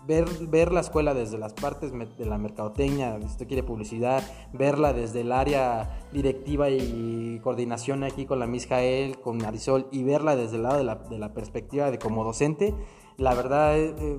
ver, 0.06 0.26
ver 0.48 0.72
la 0.72 0.80
escuela 0.80 1.14
desde 1.14 1.38
las 1.38 1.54
partes 1.54 1.92
de 1.92 2.26
la 2.26 2.38
mercadotecnia, 2.38 3.18
si 3.20 3.26
usted 3.26 3.48
quiere 3.48 3.62
publicidad, 3.62 4.22
verla 4.52 4.92
desde 4.92 5.22
el 5.22 5.32
área 5.32 6.06
directiva 6.12 6.70
y 6.70 7.40
coordinación 7.42 8.04
aquí 8.04 8.26
con 8.26 8.38
la 8.38 8.46
Miss 8.46 8.66
Jael, 8.66 9.18
con 9.20 9.38
Marisol, 9.38 9.88
y 9.90 10.02
verla 10.02 10.36
desde 10.36 10.56
el 10.56 10.64
lado 10.64 10.78
de 10.78 10.84
la, 10.84 10.96
de 10.96 11.18
la 11.18 11.32
perspectiva 11.32 11.90
de 11.90 11.98
como 11.98 12.24
docente, 12.24 12.74
la 13.16 13.34
verdad 13.34 13.78
eh, 13.78 13.94
eh, 13.98 14.18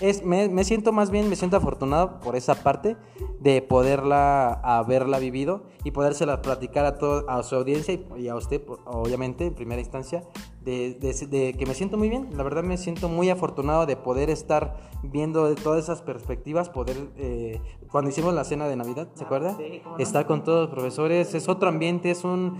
es, 0.00 0.24
me, 0.24 0.48
me, 0.48 0.64
siento 0.64 0.92
más 0.92 1.10
bien, 1.10 1.28
me 1.28 1.36
siento 1.36 1.56
afortunado 1.56 2.20
por 2.20 2.36
esa 2.36 2.54
parte 2.54 2.96
de 3.40 3.62
poderla 3.62 4.52
haberla 4.62 5.18
vivido 5.18 5.64
y 5.82 5.90
podérsela 5.92 6.42
platicar 6.42 6.84
a, 6.84 6.98
todo, 6.98 7.28
a 7.28 7.42
su 7.42 7.56
audiencia 7.56 7.98
y, 8.16 8.28
a 8.28 8.34
usted, 8.34 8.62
obviamente, 8.84 9.46
en 9.46 9.54
primera 9.54 9.80
instancia, 9.80 10.24
de, 10.62 10.94
de, 10.94 11.54
que 11.54 11.66
me 11.66 11.74
siento 11.74 11.96
muy 11.96 12.08
bien. 12.08 12.28
La 12.36 12.42
verdad 12.42 12.62
me 12.62 12.76
siento 12.76 13.08
muy 13.08 13.30
afortunado 13.30 13.86
de 13.86 13.96
poder 13.96 14.30
estar 14.30 14.76
viendo 15.02 15.48
de 15.48 15.54
todas 15.54 15.84
esas 15.84 16.02
perspectivas, 16.02 16.68
poder, 16.68 16.96
eh, 17.16 17.60
cuando 17.90 18.10
hicimos 18.10 18.34
la 18.34 18.44
cena 18.44 18.66
de 18.68 18.76
Navidad, 18.76 19.08
¿se 19.14 19.24
acuerda? 19.24 19.56
estar 19.98 20.26
con 20.26 20.44
todos 20.44 20.68
los 20.68 20.70
profesores, 20.70 21.34
es 21.34 21.48
otro 21.48 21.68
ambiente, 21.68 22.10
es 22.10 22.24
un, 22.24 22.58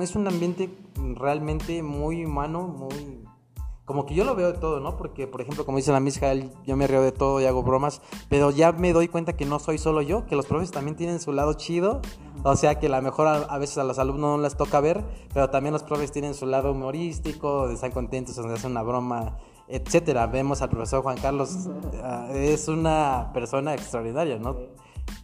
es 0.00 0.14
un 0.14 0.26
ambiente 0.26 0.70
realmente 1.16 1.82
muy 1.82 2.24
humano, 2.24 2.66
muy 2.66 3.24
como 3.84 4.06
que 4.06 4.14
yo 4.14 4.24
lo 4.24 4.34
veo 4.34 4.52
de 4.52 4.58
todo, 4.58 4.80
¿no? 4.80 4.96
Porque, 4.96 5.26
por 5.26 5.42
ejemplo, 5.42 5.66
como 5.66 5.76
dice 5.76 5.92
la 5.92 6.00
Miss 6.00 6.18
Jael, 6.18 6.50
yo 6.66 6.74
me 6.76 6.86
río 6.86 7.02
de 7.02 7.12
todo 7.12 7.40
y 7.40 7.44
hago 7.44 7.62
bromas, 7.62 8.00
pero 8.30 8.50
ya 8.50 8.72
me 8.72 8.94
doy 8.94 9.08
cuenta 9.08 9.36
que 9.36 9.44
no 9.44 9.58
soy 9.58 9.76
solo 9.76 10.00
yo, 10.00 10.24
que 10.24 10.36
los 10.36 10.46
profes 10.46 10.70
también 10.70 10.96
tienen 10.96 11.20
su 11.20 11.32
lado 11.32 11.52
chido, 11.52 12.00
o 12.44 12.56
sea 12.56 12.78
que 12.78 12.86
a 12.86 12.90
lo 12.90 13.02
mejor 13.02 13.26
a, 13.26 13.58
veces 13.58 13.76
a 13.76 13.84
los 13.84 13.98
alumnos 13.98 14.38
no 14.38 14.42
les 14.42 14.56
toca 14.56 14.80
ver, 14.80 15.04
pero 15.34 15.50
también 15.50 15.74
los 15.74 15.82
profes 15.82 16.12
tienen 16.12 16.32
su 16.32 16.46
lado 16.46 16.72
humorístico, 16.72 17.68
están 17.68 17.90
contentos, 17.90 18.36
donde 18.36 18.54
hacen 18.54 18.70
una 18.70 18.82
broma, 18.82 19.36
etcétera. 19.68 20.26
Vemos 20.28 20.62
al 20.62 20.70
profesor 20.70 21.02
Juan 21.02 21.18
Carlos, 21.18 21.68
ah, 22.02 22.28
es 22.32 22.68
una 22.68 23.32
persona 23.34 23.74
extraordinaria, 23.74 24.38
¿no? 24.38 24.56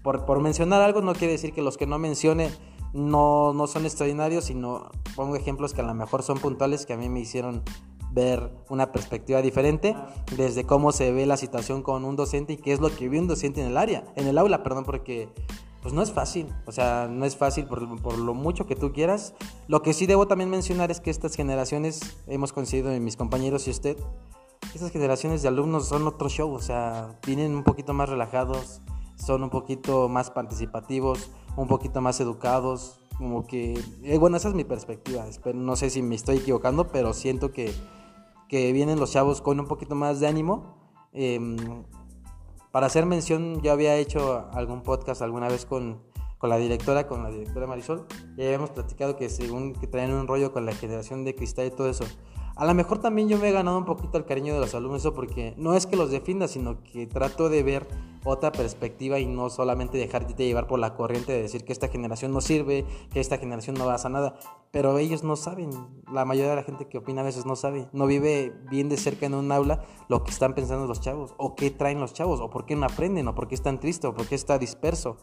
Por, 0.03 0.27
por 0.27 0.41
mencionar 0.41 0.83
algo 0.83 1.01
no 1.01 1.15
quiere 1.15 1.33
decir 1.33 1.55
que 1.55 1.63
los 1.63 1.79
que 1.79 1.87
no 1.87 1.99
mencione 1.99 2.51
no, 2.93 3.55
no 3.55 3.67
son 3.67 3.87
extraordinarios, 3.87 4.45
sino 4.45 4.91
pongo 5.17 5.37
ejemplos 5.37 5.73
que 5.73 5.81
a 5.81 5.85
lo 5.85 5.95
mejor 5.95 6.23
son 6.23 6.39
puntuales 6.39 6.85
que 6.85 6.93
a 6.93 6.97
mí 6.97 7.09
me 7.09 7.21
hicieron 7.21 7.63
ver 8.13 8.51
una 8.69 8.93
perspectiva 8.93 9.43
diferente 9.43 9.97
desde 10.37 10.65
cómo 10.65 10.93
se 10.93 11.13
ve 11.13 11.27
la 11.27 11.37
situación 11.37 11.83
con 11.83 12.05
un 12.05 12.17
docente 12.17 12.55
y 12.55 12.57
qué 12.57 12.73
es 12.73 12.81
lo 12.81 12.95
que 12.95 13.09
ve 13.09 13.19
un 13.19 13.29
docente 13.29 13.61
en 13.61 13.69
el 13.69 13.77
área, 13.77 14.05
en 14.17 14.27
el 14.27 14.39
aula, 14.39 14.63
perdón, 14.63 14.85
porque 14.85 15.29
pues 15.83 15.95
no 15.95 16.03
es 16.03 16.13
fácil, 16.13 16.47
o 16.67 16.73
sea, 16.73 17.09
no 17.11 17.25
es 17.25 17.37
fácil 17.37 17.67
por, 17.67 18.01
por, 18.03 18.19
lo 18.19 18.35
mucho 18.35 18.67
que 18.67 18.77
tú 18.77 18.93
quieras. 18.93 19.35
Lo 19.67 19.83
que 19.83 19.95
sí 19.95 20.07
debo 20.07 20.27
también 20.27 20.51
mencionar 20.51 20.91
es 20.91 21.01
que 21.01 21.11
estas 21.11 21.35
generaciones, 21.35 22.19
hemos 22.27 22.53
coincidido 22.53 22.91
mis 23.01 23.17
compañeros 23.17 23.67
y 23.67 23.71
usted, 23.71 23.97
estas 24.75 24.91
generaciones 24.91 25.43
de 25.43 25.49
alumnos 25.49 25.89
son 25.89 26.07
otro 26.07 26.29
show, 26.29 26.53
o 26.53 26.61
sea, 26.61 27.19
vienen 27.27 27.55
un 27.55 27.65
poquito 27.65 27.95
más 27.95 28.09
relajados, 28.09 28.83
son 29.17 29.43
un 29.43 29.51
poquito 29.51 30.09
más 30.09 30.31
participativos, 30.31 31.31
un 31.57 31.67
poquito 31.67 32.01
más 32.01 32.21
educados, 32.21 33.01
como 33.17 33.47
que, 33.47 33.79
eh, 34.03 34.19
bueno, 34.19 34.37
esa 34.37 34.49
es 34.49 34.55
mi 34.55 34.65
perspectiva, 34.65 35.27
no 35.55 35.77
sé 35.77 35.91
si 35.91 36.03
me 36.03 36.15
estoy 36.15 36.39
equivocando, 36.39 36.89
pero 36.89 37.13
siento 37.13 37.53
que 37.53 37.73
que 38.51 38.73
vienen 38.73 38.99
los 38.99 39.13
chavos 39.13 39.41
con 39.41 39.61
un 39.61 39.67
poquito 39.67 39.95
más 39.95 40.19
de 40.19 40.27
ánimo. 40.27 40.75
Em, 41.13 41.57
para 42.73 42.89
hacer 42.89 43.07
mención, 43.07 43.63
yo 43.63 43.71
había 43.71 43.95
hecho 43.95 44.49
algún 44.53 44.83
podcast 44.83 45.23
alguna 45.23 45.47
vez 45.49 45.65
con, 45.67 46.03
con 46.37 46.51
la 46.51 46.57
directora, 46.57 47.07
con 47.07 47.23
la 47.23 47.31
directora 47.31 47.69
Marisol, 47.69 48.07
y 48.37 48.45
habíamos 48.45 48.71
platicado 48.71 49.17
que 49.17 49.29
según 49.29 49.75
que 49.75 49.87
traen 49.87 50.13
un 50.13 50.27
rollo 50.27 50.53
con 50.53 50.67
la 50.67 50.73
generación 50.73 51.25
de 51.25 51.37
cristal 51.37 51.67
y 51.67 51.71
todo 51.71 51.89
eso. 51.89 52.05
A 52.61 52.67
lo 52.67 52.75
mejor 52.75 52.99
también 52.99 53.27
yo 53.27 53.39
me 53.39 53.49
he 53.49 53.53
ganado 53.53 53.79
un 53.79 53.87
poquito 53.87 54.19
el 54.19 54.27
cariño 54.27 54.53
de 54.53 54.61
los 54.61 54.75
alumnos, 54.75 55.01
eso 55.01 55.15
porque 55.15 55.55
no 55.57 55.75
es 55.75 55.87
que 55.87 55.97
los 55.97 56.11
defienda, 56.11 56.47
sino 56.47 56.83
que 56.83 57.07
trato 57.07 57.49
de 57.49 57.63
ver 57.63 57.89
otra 58.23 58.53
perspectiva 58.53 59.19
y 59.19 59.25
no 59.25 59.49
solamente 59.49 59.97
dejarte 59.97 60.35
llevar 60.45 60.67
por 60.67 60.79
la 60.79 60.95
corriente 60.95 61.33
de 61.33 61.41
decir 61.41 61.65
que 61.65 61.73
esta 61.73 61.89
generación 61.89 62.35
no 62.35 62.43
sirve, 62.43 62.85
que 63.15 63.21
esta 63.21 63.39
generación 63.39 63.77
no 63.77 63.87
va 63.87 63.95
a 63.95 64.09
nada. 64.11 64.35
Pero 64.73 64.99
ellos 64.99 65.25
no 65.25 65.37
saben, 65.37 65.71
la 66.13 66.27
mayoría 66.27 66.51
de 66.51 66.57
la 66.57 66.63
gente 66.63 66.87
que 66.87 66.99
opina 66.99 67.23
a 67.23 67.25
veces 67.25 67.47
no 67.47 67.57
sabe, 67.57 67.89
no 67.95 68.07
vive 68.07 68.53
bien 68.71 68.91
de 68.91 68.99
cerca 68.99 69.25
en 69.25 69.33
un 69.33 69.51
aula 69.53 69.83
lo 70.11 70.23
que 70.23 70.31
están 70.31 70.53
pensando 70.53 70.87
los 70.87 71.01
chavos, 71.01 71.33
o 71.39 71.55
qué 71.57 71.71
traen 71.71 71.99
los 71.99 72.13
chavos, 72.13 72.41
o 72.41 72.51
por 72.51 72.67
qué 72.67 72.77
no 72.77 72.85
aprenden, 72.85 73.27
o 73.27 73.35
por 73.35 73.49
qué 73.49 73.55
están 73.55 73.81
tristes, 73.81 74.05
o 74.05 74.13
por 74.13 74.27
qué 74.27 74.35
está 74.35 74.59
disperso. 74.59 75.17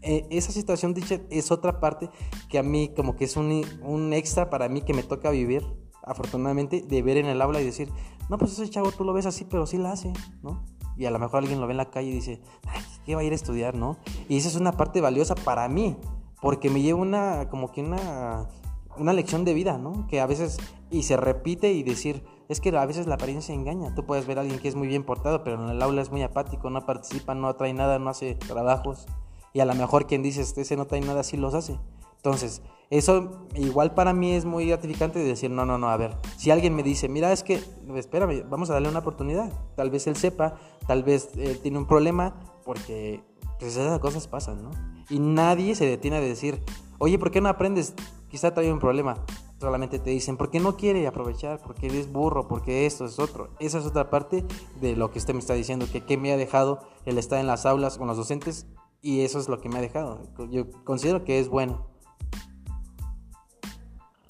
Eh, 0.00 0.26
esa 0.30 0.50
situación, 0.50 0.94
teacher, 0.94 1.28
es 1.30 1.52
otra 1.52 1.78
parte 1.78 2.10
que 2.48 2.58
a 2.58 2.64
mí 2.64 2.92
como 2.92 3.14
que 3.14 3.26
es 3.26 3.36
un, 3.36 3.64
un 3.84 4.12
extra 4.12 4.50
para 4.50 4.68
mí 4.68 4.82
que 4.82 4.94
me 4.94 5.04
toca 5.04 5.30
vivir 5.30 5.62
afortunadamente, 6.02 6.82
de 6.82 7.02
ver 7.02 7.16
en 7.16 7.26
el 7.26 7.40
aula 7.40 7.60
y 7.60 7.64
decir, 7.64 7.90
no, 8.28 8.38
pues 8.38 8.52
ese 8.52 8.68
chavo 8.68 8.92
tú 8.92 9.04
lo 9.04 9.12
ves 9.12 9.26
así, 9.26 9.44
pero 9.44 9.66
sí 9.66 9.78
la 9.78 9.92
hace, 9.92 10.12
¿no? 10.42 10.62
Y 10.96 11.06
a 11.06 11.10
lo 11.10 11.18
mejor 11.18 11.38
alguien 11.38 11.60
lo 11.60 11.66
ve 11.66 11.72
en 11.72 11.78
la 11.78 11.90
calle 11.90 12.10
y 12.10 12.12
dice, 12.12 12.40
ay, 12.66 12.82
¿qué 13.04 13.14
va 13.14 13.22
a 13.22 13.24
ir 13.24 13.32
a 13.32 13.34
estudiar, 13.34 13.74
no? 13.74 13.96
Y 14.28 14.36
esa 14.36 14.48
es 14.48 14.56
una 14.56 14.72
parte 14.72 15.00
valiosa 15.00 15.34
para 15.34 15.68
mí, 15.68 15.96
porque 16.40 16.70
me 16.70 16.82
lleva 16.82 17.00
una, 17.00 17.48
como 17.48 17.72
que 17.72 17.82
una, 17.82 18.48
una 18.96 19.12
lección 19.12 19.44
de 19.44 19.54
vida, 19.54 19.78
¿no? 19.78 20.06
Que 20.08 20.20
a 20.20 20.26
veces, 20.26 20.58
y 20.90 21.04
se 21.04 21.16
repite 21.16 21.72
y 21.72 21.82
decir, 21.82 22.24
es 22.48 22.60
que 22.60 22.76
a 22.76 22.86
veces 22.86 23.06
la 23.06 23.14
apariencia 23.14 23.54
engaña. 23.54 23.94
Tú 23.94 24.04
puedes 24.04 24.26
ver 24.26 24.38
a 24.38 24.42
alguien 24.42 24.60
que 24.60 24.68
es 24.68 24.74
muy 24.74 24.88
bien 24.88 25.04
portado, 25.04 25.42
pero 25.42 25.62
en 25.62 25.70
el 25.70 25.82
aula 25.82 26.02
es 26.02 26.10
muy 26.10 26.22
apático, 26.22 26.70
no 26.70 26.84
participa, 26.84 27.34
no 27.34 27.54
trae 27.54 27.72
nada, 27.72 27.98
no 27.98 28.10
hace 28.10 28.34
trabajos. 28.34 29.06
Y 29.54 29.60
a 29.60 29.64
lo 29.64 29.74
mejor 29.74 30.06
quien 30.06 30.22
dice, 30.22 30.42
ese 30.42 30.76
no 30.76 30.86
trae 30.86 31.00
nada, 31.00 31.22
sí 31.22 31.36
los 31.36 31.54
hace. 31.54 31.78
Entonces, 32.16 32.62
eso 32.92 33.46
igual 33.54 33.94
para 33.94 34.12
mí 34.12 34.32
es 34.32 34.44
muy 34.44 34.66
gratificante 34.66 35.18
de 35.18 35.24
decir, 35.24 35.50
no, 35.50 35.64
no, 35.64 35.78
no, 35.78 35.88
a 35.88 35.96
ver, 35.96 36.14
si 36.36 36.50
alguien 36.50 36.74
me 36.74 36.82
dice, 36.82 37.08
mira, 37.08 37.32
es 37.32 37.42
que, 37.42 37.58
espérame, 37.96 38.44
vamos 38.50 38.68
a 38.68 38.74
darle 38.74 38.90
una 38.90 38.98
oportunidad. 38.98 39.50
Tal 39.76 39.88
vez 39.88 40.06
él 40.06 40.14
sepa, 40.14 40.56
tal 40.86 41.02
vez 41.02 41.30
él 41.38 41.58
tiene 41.60 41.78
un 41.78 41.86
problema, 41.86 42.34
porque 42.66 43.24
pues 43.58 43.76
esas 43.76 43.98
cosas 43.98 44.28
pasan, 44.28 44.62
¿no? 44.62 44.70
Y 45.08 45.20
nadie 45.20 45.74
se 45.74 45.86
detiene 45.86 46.18
a 46.18 46.20
decir, 46.20 46.62
oye, 46.98 47.18
¿por 47.18 47.30
qué 47.30 47.40
no 47.40 47.48
aprendes? 47.48 47.94
Quizá 48.28 48.52
trae 48.52 48.70
un 48.70 48.78
problema. 48.78 49.24
Solamente 49.58 49.98
te 49.98 50.10
dicen, 50.10 50.36
¿por 50.36 50.50
qué 50.50 50.60
no 50.60 50.76
quiere 50.76 51.06
aprovechar? 51.06 51.62
Porque 51.62 51.86
eres 51.86 52.12
burro, 52.12 52.46
porque 52.46 52.84
esto 52.84 53.06
es 53.06 53.18
otro. 53.18 53.48
Esa 53.58 53.78
es 53.78 53.86
otra 53.86 54.10
parte 54.10 54.44
de 54.82 54.96
lo 54.96 55.10
que 55.10 55.18
usted 55.18 55.32
me 55.32 55.40
está 55.40 55.54
diciendo, 55.54 55.86
que 55.90 56.04
qué 56.04 56.18
me 56.18 56.30
ha 56.30 56.36
dejado 56.36 56.80
el 57.06 57.16
estar 57.16 57.40
en 57.40 57.46
las 57.46 57.64
aulas 57.64 57.96
con 57.96 58.06
los 58.06 58.18
docentes 58.18 58.66
Y 59.00 59.22
eso 59.22 59.38
es 59.38 59.48
lo 59.48 59.60
que 59.62 59.70
me 59.70 59.78
ha 59.78 59.80
dejado. 59.80 60.20
Yo 60.50 60.70
considero 60.84 61.24
que 61.24 61.38
es 61.38 61.48
bueno. 61.48 61.91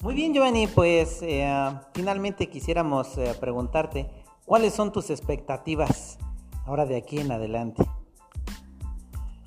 Muy 0.03 0.15
bien, 0.15 0.33
Giovanni, 0.33 0.67
pues 0.67 1.21
eh, 1.21 1.49
finalmente 1.93 2.49
quisiéramos 2.49 3.17
eh, 3.17 3.33
preguntarte, 3.39 4.09
¿cuáles 4.43 4.73
son 4.73 4.91
tus 4.91 5.09
expectativas 5.09 6.19
ahora 6.65 6.85
de 6.85 6.97
aquí 6.97 7.19
en 7.19 7.31
adelante? 7.31 7.85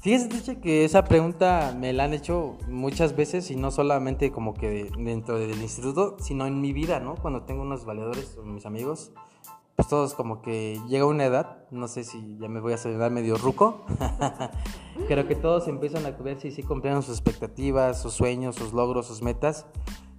Fíjese, 0.00 0.58
que 0.58 0.86
esa 0.86 1.04
pregunta 1.04 1.76
me 1.78 1.92
la 1.92 2.04
han 2.04 2.14
hecho 2.14 2.56
muchas 2.68 3.14
veces 3.14 3.50
y 3.50 3.56
no 3.56 3.70
solamente 3.70 4.32
como 4.32 4.54
que 4.54 4.90
dentro 4.96 5.38
del 5.38 5.60
instituto, 5.60 6.16
sino 6.20 6.46
en 6.46 6.62
mi 6.62 6.72
vida, 6.72 7.00
¿no? 7.00 7.16
Cuando 7.16 7.42
tengo 7.42 7.60
unos 7.60 7.84
valedores 7.84 8.38
o 8.38 8.42
mis 8.42 8.64
amigos, 8.64 9.12
pues 9.74 9.88
todos 9.88 10.14
como 10.14 10.40
que 10.40 10.80
llega 10.88 11.04
una 11.04 11.26
edad, 11.26 11.66
no 11.70 11.86
sé 11.86 12.02
si 12.02 12.38
ya 12.38 12.48
me 12.48 12.60
voy 12.60 12.72
a 12.72 12.78
salir 12.78 12.96
medio 13.10 13.36
ruco, 13.36 13.84
creo 15.06 15.28
que 15.28 15.34
todos 15.34 15.68
empiezan 15.68 16.06
a 16.06 16.12
ver 16.12 16.40
si 16.40 16.50
sí 16.50 16.62
cumplieron 16.62 17.02
sus 17.02 17.18
expectativas, 17.18 18.00
sus 18.00 18.14
sueños, 18.14 18.56
sus 18.56 18.72
logros, 18.72 19.06
sus 19.06 19.20
metas. 19.20 19.66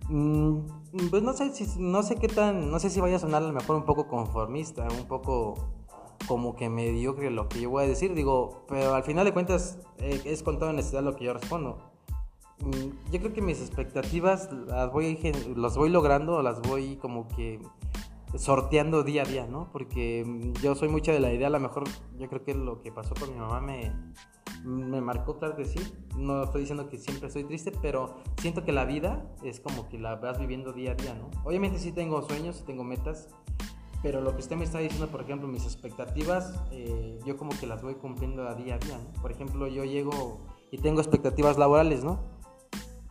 Mm, 0.10 0.60
pues 1.10 1.22
no 1.22 1.34
sé, 1.34 1.54
si, 1.54 1.80
no 1.80 2.02
sé 2.04 2.16
qué 2.16 2.28
tan, 2.28 2.72
no 2.72 2.80
sé 2.80 2.90
si 2.90 3.02
vaya 3.02 3.18
a 3.18 3.20
sonar 3.20 3.44
a 3.44 3.48
lo 3.48 3.54
mejor 3.54 3.76
un 3.76 3.84
poco 3.84 4.08
conformista, 4.08 4.88
un 4.90 5.08
poco 5.08 5.56
como 6.28 6.56
que 6.56 6.70
mediocre 6.70 7.30
lo 7.30 7.48
que 7.48 7.62
yo 7.62 7.70
voy 7.70 7.84
a 7.84 7.88
decir, 7.88 8.14
digo, 8.14 8.66
pero 8.68 8.96
al 8.96 9.04
final 9.04 9.26
de 9.26 9.34
cuentas 9.34 9.80
eh, 10.00 10.22
es 10.26 10.44
con 10.44 10.60
toda 10.60 10.74
necesidad 10.74 11.04
lo 11.04 11.16
que 11.16 11.26
yo 11.26 11.34
respondo. 11.34 11.92
Mm, 12.60 13.12
yo 13.12 13.20
creo 13.20 13.34
que 13.34 13.42
mis 13.42 13.62
expectativas 13.62 14.50
las 14.52 14.92
voy, 14.92 15.20
las 15.56 15.78
voy 15.78 15.90
logrando, 15.90 16.42
las 16.42 16.62
voy 16.62 16.96
como 16.98 17.28
que 17.28 17.60
sorteando 18.36 19.04
día 19.04 19.24
a 19.24 19.26
día, 19.26 19.46
¿no? 19.46 19.70
Porque 19.72 20.24
mm, 20.26 20.54
yo 20.62 20.76
soy 20.76 20.90
mucha 20.90 21.12
de 21.12 21.20
la 21.20 21.34
idea, 21.34 21.48
a 21.48 21.52
lo 21.52 21.60
mejor 21.60 21.84
yo 22.18 22.28
creo 22.30 22.44
que 22.44 22.54
lo 22.54 22.82
que 22.82 22.92
pasó 22.92 23.14
con 23.16 23.32
mi 23.32 23.40
mamá 23.40 23.62
me, 23.62 23.94
me 24.64 25.02
marcó, 25.02 25.38
claro 25.38 25.56
que 25.56 25.66
sí. 25.66 25.80
No 26.16 26.44
estoy 26.44 26.62
diciendo 26.62 26.90
que 26.90 26.98
siempre 26.98 27.28
estoy 27.28 27.44
triste, 27.44 27.72
pero 27.82 28.18
siento 28.42 28.64
que 28.64 28.72
la 28.72 28.86
vida 28.86 29.26
es 29.44 29.60
como 29.60 29.88
que 29.90 30.00
la 30.00 30.16
vas 30.16 30.40
viviendo 30.40 30.74
día 30.74 30.92
a 30.92 30.96
día, 30.96 31.14
¿no? 31.14 31.30
Obviamente 31.44 31.80
sí 31.80 31.92
tengo 31.92 32.22
sueños, 32.22 32.64
tengo 32.66 32.84
metas, 32.84 33.30
pero 34.02 34.22
lo 34.22 34.34
que 34.34 34.42
usted 34.42 34.56
me 34.56 34.64
está 34.64 34.80
diciendo, 34.80 35.08
por 35.08 35.22
ejemplo, 35.22 35.48
mis 35.48 35.64
expectativas, 35.64 36.62
eh, 36.72 37.20
yo 37.26 37.38
como 37.38 37.52
que 37.60 37.68
las 37.68 37.82
voy 37.82 37.96
cumpliendo 37.96 38.48
a 38.48 38.56
día 38.56 38.76
a 38.76 38.78
día. 38.78 38.98
¿no? 38.98 39.22
Por 39.22 39.32
ejemplo, 39.32 39.68
yo 39.68 39.84
llego 39.86 40.40
y 40.72 40.78
tengo 40.78 41.02
expectativas 41.02 41.58
laborales, 41.58 42.04
¿no? 42.04 42.20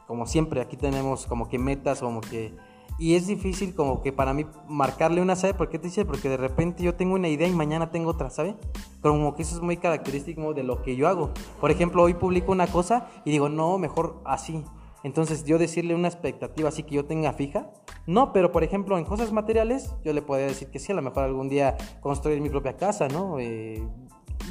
Como 0.07 0.27
siempre, 0.27 0.61
aquí 0.61 0.77
tenemos 0.77 1.27
como 1.27 1.49
que 1.49 1.59
metas, 1.59 2.01
como 2.01 2.21
que... 2.21 2.55
Y 2.99 3.15
es 3.15 3.27
difícil 3.27 3.75
como 3.75 4.01
que 4.01 4.13
para 4.13 4.33
mí 4.33 4.47
marcarle 4.69 5.21
una, 5.21 5.37
¿sabe 5.37 5.55
por 5.55 5.69
qué 5.69 5.79
te 5.79 5.89
dice? 5.89 6.05
Porque 6.05 6.29
de 6.29 6.37
repente 6.39 6.83
yo 6.83 6.95
tengo 6.95 7.15
una 7.15 7.29
idea 7.29 7.47
y 7.47 7.53
mañana 7.53 7.91
tengo 7.91 8.11
otra, 8.11 8.31
¿sabe? 8.31 8.57
Como 9.03 9.35
que 9.35 9.43
eso 9.43 9.57
es 9.57 9.63
muy 9.63 9.77
característico 9.77 10.55
de 10.55 10.63
lo 10.63 10.83
que 10.83 10.97
yo 10.97 11.07
hago. 11.07 11.31
Por 11.61 11.71
ejemplo, 11.71 12.03
hoy 12.03 12.15
publico 12.15 12.53
una 12.53 12.67
cosa 12.67 13.09
y 13.25 13.31
digo, 13.31 13.49
no, 13.49 13.79
mejor 13.79 14.21
así. 14.25 14.65
Entonces 15.03 15.45
yo 15.45 15.59
decirle 15.59 15.95
una 15.95 16.09
expectativa 16.09 16.69
así 16.69 16.83
que 16.83 16.97
yo 16.97 17.05
tenga 17.05 17.33
fija, 17.33 17.71
no, 18.07 18.33
pero 18.33 18.51
por 18.51 18.65
ejemplo 18.65 18.99
en 18.99 19.05
cosas 19.05 19.31
materiales 19.31 19.95
yo 20.05 20.13
le 20.13 20.21
podría 20.21 20.49
decir 20.49 20.69
que 20.69 20.81
sí, 20.81 20.91
a 20.91 20.97
lo 20.97 21.03
mejor 21.03 21.23
algún 21.23 21.49
día 21.49 21.77
construir 22.01 22.41
mi 22.41 22.51
propia 22.51 22.77
casa, 22.77 23.07
¿no? 23.07 23.39
Eh, 23.39 23.87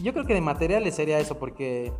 yo 0.02 0.13
creo 0.13 0.26
que 0.26 0.34
de 0.34 0.41
materiales 0.41 0.95
sería 0.95 1.19
eso, 1.19 1.38
porque 1.39 1.91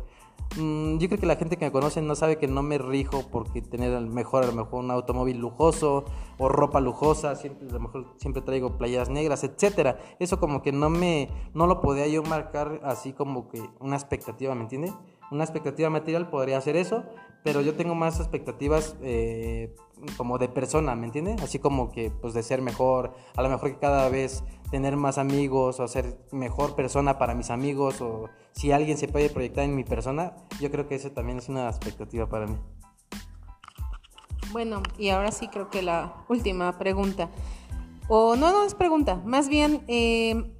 mm, 0.56 0.98
yo 0.98 1.08
creo 1.08 1.20
que 1.20 1.26
la 1.26 1.36
gente 1.36 1.56
que 1.56 1.64
me 1.64 1.72
conoce 1.72 2.02
no 2.02 2.14
sabe 2.14 2.38
que 2.38 2.48
no 2.48 2.62
me 2.62 2.78
rijo 2.78 3.24
porque 3.30 3.62
tener 3.62 3.90
lo 3.90 4.00
mejor, 4.00 4.44
a 4.44 4.46
lo 4.46 4.52
mejor 4.52 4.84
un 4.84 4.90
automóvil 4.90 5.38
lujoso 5.38 6.04
o 6.38 6.48
ropa 6.48 6.80
lujosa, 6.80 7.36
siempre, 7.36 7.68
siempre 8.16 8.42
traigo 8.42 8.78
playas 8.78 9.08
negras, 9.08 9.44
etcétera. 9.44 9.98
Eso 10.18 10.38
como 10.40 10.62
que 10.62 10.72
no 10.72 10.90
me, 10.90 11.28
no 11.54 11.66
lo 11.66 11.80
podía 11.80 12.06
yo 12.06 12.22
marcar 12.22 12.80
así 12.84 13.12
como 13.12 13.48
que 13.48 13.62
una 13.80 13.96
expectativa, 13.96 14.54
¿me 14.54 14.62
entiende? 14.62 14.92
Una 15.30 15.44
expectativa 15.44 15.90
material 15.90 16.30
podría 16.30 16.60
ser 16.60 16.76
eso, 16.76 17.04
pero 17.42 17.60
yo 17.60 17.74
tengo 17.74 17.94
más 17.94 18.18
expectativas 18.20 18.96
eh, 19.02 19.74
como 20.16 20.38
de 20.38 20.48
persona, 20.48 20.94
¿me 20.94 21.06
entiendes? 21.06 21.42
Así 21.42 21.58
como 21.58 21.90
que 21.90 22.10
pues 22.10 22.34
de 22.34 22.42
ser 22.42 22.60
mejor, 22.62 23.14
a 23.36 23.42
lo 23.42 23.48
mejor 23.48 23.70
que 23.70 23.78
cada 23.78 24.08
vez 24.08 24.44
tener 24.70 24.96
más 24.96 25.18
amigos 25.18 25.80
o 25.80 25.88
ser 25.88 26.18
mejor 26.32 26.74
persona 26.74 27.18
para 27.18 27.34
mis 27.34 27.50
amigos 27.50 28.00
o 28.00 28.28
si 28.52 28.72
alguien 28.72 28.98
se 28.98 29.08
puede 29.08 29.30
proyectar 29.30 29.64
en 29.64 29.74
mi 29.74 29.84
persona, 29.84 30.34
yo 30.60 30.70
creo 30.70 30.88
que 30.88 30.94
eso 30.94 31.12
también 31.12 31.38
es 31.38 31.48
una 31.48 31.68
expectativa 31.68 32.28
para 32.28 32.46
mí. 32.46 32.56
Bueno, 34.52 34.82
y 34.98 35.10
ahora 35.10 35.32
sí 35.32 35.48
creo 35.48 35.70
que 35.70 35.82
la 35.82 36.24
última 36.28 36.78
pregunta, 36.78 37.30
o 38.08 38.36
no, 38.36 38.52
no 38.52 38.64
es 38.64 38.74
pregunta, 38.74 39.20
más 39.24 39.48
bien, 39.48 39.82
eh, 39.88 40.52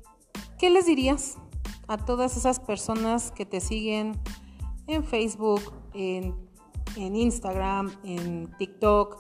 ¿qué 0.59 0.71
les 0.71 0.87
dirías 0.87 1.39
a 1.89 1.97
todas 1.97 2.37
esas 2.37 2.61
personas 2.61 3.31
que 3.31 3.47
te 3.47 3.61
siguen 3.61 4.21
en 4.87 5.05
Facebook, 5.05 5.73
en 5.95 6.35
Instagram, 6.97 7.91
en 8.05 8.51
TikTok, 8.59 9.19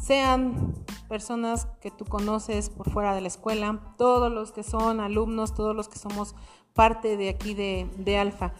sean 0.00 0.74
personas 1.08 1.66
que 1.80 1.90
tú 1.90 2.04
conoces 2.04 2.70
por 2.70 2.90
fuera 2.90 3.14
de 3.14 3.20
la 3.20 3.28
escuela, 3.28 3.80
todos 3.96 4.32
los 4.32 4.52
que 4.52 4.62
son 4.62 5.00
alumnos, 5.00 5.54
todos 5.54 5.74
los 5.74 5.88
que 5.88 5.98
somos 5.98 6.34
parte 6.74 7.16
de 7.16 7.28
aquí 7.28 7.54
de, 7.54 7.88
de 7.96 8.18
Alfa. 8.18 8.52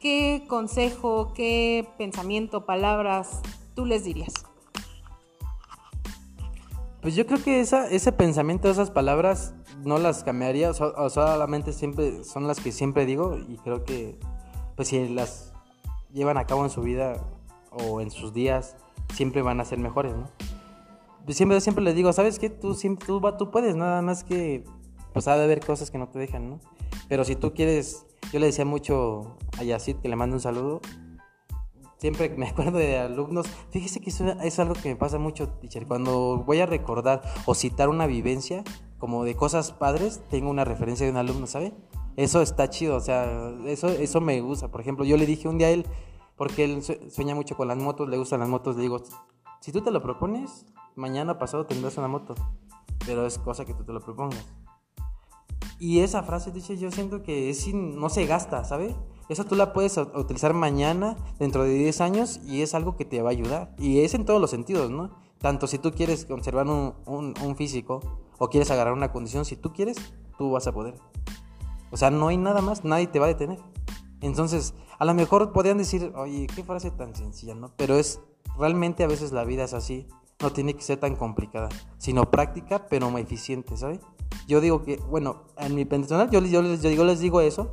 ¿Qué 0.00 0.44
consejo, 0.48 1.32
qué 1.34 1.88
pensamiento, 1.98 2.64
palabras 2.64 3.40
tú 3.74 3.84
les 3.84 4.04
dirías? 4.04 4.32
Pues 7.00 7.14
yo 7.14 7.26
creo 7.26 7.42
que 7.42 7.60
esa, 7.60 7.88
ese 7.88 8.12
pensamiento, 8.12 8.68
esas 8.68 8.90
palabras, 8.90 9.54
no 9.84 9.98
las 9.98 10.24
cambiaría, 10.24 10.70
o 10.70 11.10
solamente 11.10 11.72
siempre 11.72 12.24
son 12.24 12.46
las 12.46 12.60
que 12.60 12.72
siempre 12.72 13.06
digo 13.06 13.36
y 13.36 13.56
creo 13.58 13.84
que 13.84 14.18
pues 14.76 14.88
si 14.88 15.08
las 15.08 15.52
llevan 16.12 16.38
a 16.38 16.46
cabo 16.46 16.64
en 16.64 16.70
su 16.70 16.82
vida 16.82 17.24
o 17.70 18.00
en 18.00 18.10
sus 18.10 18.32
días 18.32 18.76
siempre 19.14 19.42
van 19.42 19.60
a 19.60 19.64
ser 19.64 19.78
mejores, 19.78 20.14
¿no? 20.14 20.28
Siempre, 21.28 21.60
siempre 21.60 21.84
les 21.84 21.94
digo, 21.94 22.12
¿sabes 22.12 22.38
qué? 22.38 22.50
Tú, 22.50 22.74
siempre, 22.74 23.06
tú, 23.06 23.20
tú 23.38 23.50
puedes, 23.50 23.76
nada 23.76 24.02
más 24.02 24.24
que 24.24 24.64
pues 25.12 25.28
ha 25.28 25.36
de 25.36 25.44
haber 25.44 25.60
cosas 25.60 25.90
que 25.90 25.98
no 25.98 26.08
te 26.08 26.18
dejan, 26.18 26.48
¿no? 26.48 26.60
Pero 27.08 27.24
si 27.24 27.36
tú 27.36 27.52
quieres, 27.52 28.06
yo 28.32 28.38
le 28.38 28.46
decía 28.46 28.64
mucho 28.64 29.36
a 29.58 29.64
Yacid 29.64 29.96
que 29.96 30.08
le 30.08 30.16
mando 30.16 30.36
un 30.36 30.40
saludo, 30.40 30.80
siempre 31.98 32.28
me 32.30 32.46
acuerdo 32.50 32.78
de 32.78 32.98
alumnos, 32.98 33.46
fíjese 33.70 34.00
que 34.00 34.10
eso 34.10 34.24
es 34.42 34.58
algo 34.58 34.74
que 34.74 34.88
me 34.88 34.96
pasa 34.96 35.18
mucho, 35.18 35.48
teacher, 35.48 35.86
cuando 35.86 36.44
voy 36.46 36.60
a 36.60 36.66
recordar 36.66 37.22
o 37.46 37.54
citar 37.54 37.88
una 37.88 38.06
vivencia 38.06 38.64
como 38.98 39.24
de 39.24 39.34
cosas 39.34 39.72
padres, 39.72 40.20
tengo 40.30 40.50
una 40.50 40.64
referencia 40.64 41.06
de 41.06 41.12
un 41.12 41.18
alumno, 41.18 41.46
¿sabe? 41.46 41.72
Eso 42.16 42.42
está 42.42 42.68
chido, 42.68 42.96
o 42.96 43.00
sea, 43.00 43.52
eso, 43.66 43.88
eso 43.88 44.20
me 44.20 44.40
gusta. 44.40 44.72
Por 44.72 44.80
ejemplo, 44.80 45.04
yo 45.04 45.16
le 45.16 45.24
dije 45.24 45.46
un 45.46 45.56
día 45.56 45.68
a 45.68 45.70
él, 45.70 45.86
porque 46.36 46.64
él 46.64 46.82
sueña 46.82 47.36
mucho 47.36 47.56
con 47.56 47.68
las 47.68 47.76
motos, 47.76 48.08
le 48.08 48.16
gustan 48.16 48.40
las 48.40 48.48
motos, 48.48 48.74
le 48.74 48.82
digo, 48.82 49.02
si 49.60 49.72
tú 49.72 49.80
te 49.80 49.90
lo 49.90 50.02
propones, 50.02 50.66
mañana 50.96 51.38
pasado 51.38 51.66
tendrás 51.66 51.96
una 51.98 52.08
moto, 52.08 52.34
pero 53.06 53.26
es 53.26 53.38
cosa 53.38 53.64
que 53.64 53.74
tú 53.74 53.84
te 53.84 53.92
lo 53.92 54.00
propongas. 54.00 54.46
Y 55.80 56.00
esa 56.00 56.22
frase, 56.22 56.50
dice, 56.50 56.76
yo 56.76 56.90
siento 56.90 57.22
que 57.22 57.50
es 57.50 57.72
no 57.72 58.08
se 58.08 58.26
gasta, 58.26 58.64
¿sabes? 58.64 58.94
Eso 59.28 59.44
tú 59.44 59.54
la 59.54 59.72
puedes 59.72 59.96
utilizar 59.96 60.54
mañana, 60.54 61.16
dentro 61.38 61.62
de 61.62 61.74
10 61.74 62.00
años, 62.00 62.40
y 62.44 62.62
es 62.62 62.74
algo 62.74 62.96
que 62.96 63.04
te 63.04 63.22
va 63.22 63.28
a 63.28 63.32
ayudar. 63.32 63.74
Y 63.78 64.00
es 64.00 64.14
en 64.14 64.24
todos 64.24 64.40
los 64.40 64.50
sentidos, 64.50 64.90
¿no? 64.90 65.10
Tanto 65.38 65.66
si 65.66 65.78
tú 65.78 65.92
quieres 65.92 66.24
conservar 66.24 66.66
un, 66.66 66.94
un 67.06 67.56
físico 67.56 68.00
o 68.38 68.48
quieres 68.48 68.70
agarrar 68.70 68.94
una 68.94 69.12
condición, 69.12 69.44
si 69.44 69.56
tú 69.56 69.72
quieres, 69.72 69.96
tú 70.36 70.50
vas 70.50 70.66
a 70.66 70.72
poder. 70.72 70.94
O 71.90 71.96
sea, 71.96 72.10
no 72.10 72.28
hay 72.28 72.36
nada 72.36 72.60
más, 72.60 72.84
nadie 72.84 73.06
te 73.06 73.18
va 73.18 73.26
a 73.26 73.28
detener. 73.28 73.58
Entonces, 74.20 74.74
a 74.98 75.04
lo 75.04 75.14
mejor 75.14 75.52
podrían 75.52 75.78
decir, 75.78 76.12
oye, 76.16 76.48
qué 76.54 76.64
frase 76.64 76.90
tan 76.90 77.14
sencilla, 77.14 77.54
¿no? 77.54 77.70
Pero 77.76 77.96
es, 77.96 78.20
realmente 78.58 79.04
a 79.04 79.06
veces 79.06 79.32
la 79.32 79.44
vida 79.44 79.64
es 79.64 79.74
así, 79.74 80.06
no 80.40 80.50
tiene 80.52 80.74
que 80.74 80.82
ser 80.82 80.98
tan 80.98 81.16
complicada, 81.16 81.68
sino 81.98 82.30
práctica, 82.30 82.86
pero 82.88 83.10
muy 83.10 83.22
eficiente, 83.22 83.76
¿sabes? 83.76 84.00
Yo 84.46 84.60
digo 84.60 84.82
que, 84.82 84.96
bueno, 85.08 85.44
en 85.56 85.74
mi 85.74 85.84
personal, 85.84 86.30
yo, 86.30 86.40
yo, 86.40 86.62
yo, 86.62 86.90
yo 86.90 87.04
les 87.04 87.20
digo 87.20 87.40
eso, 87.40 87.72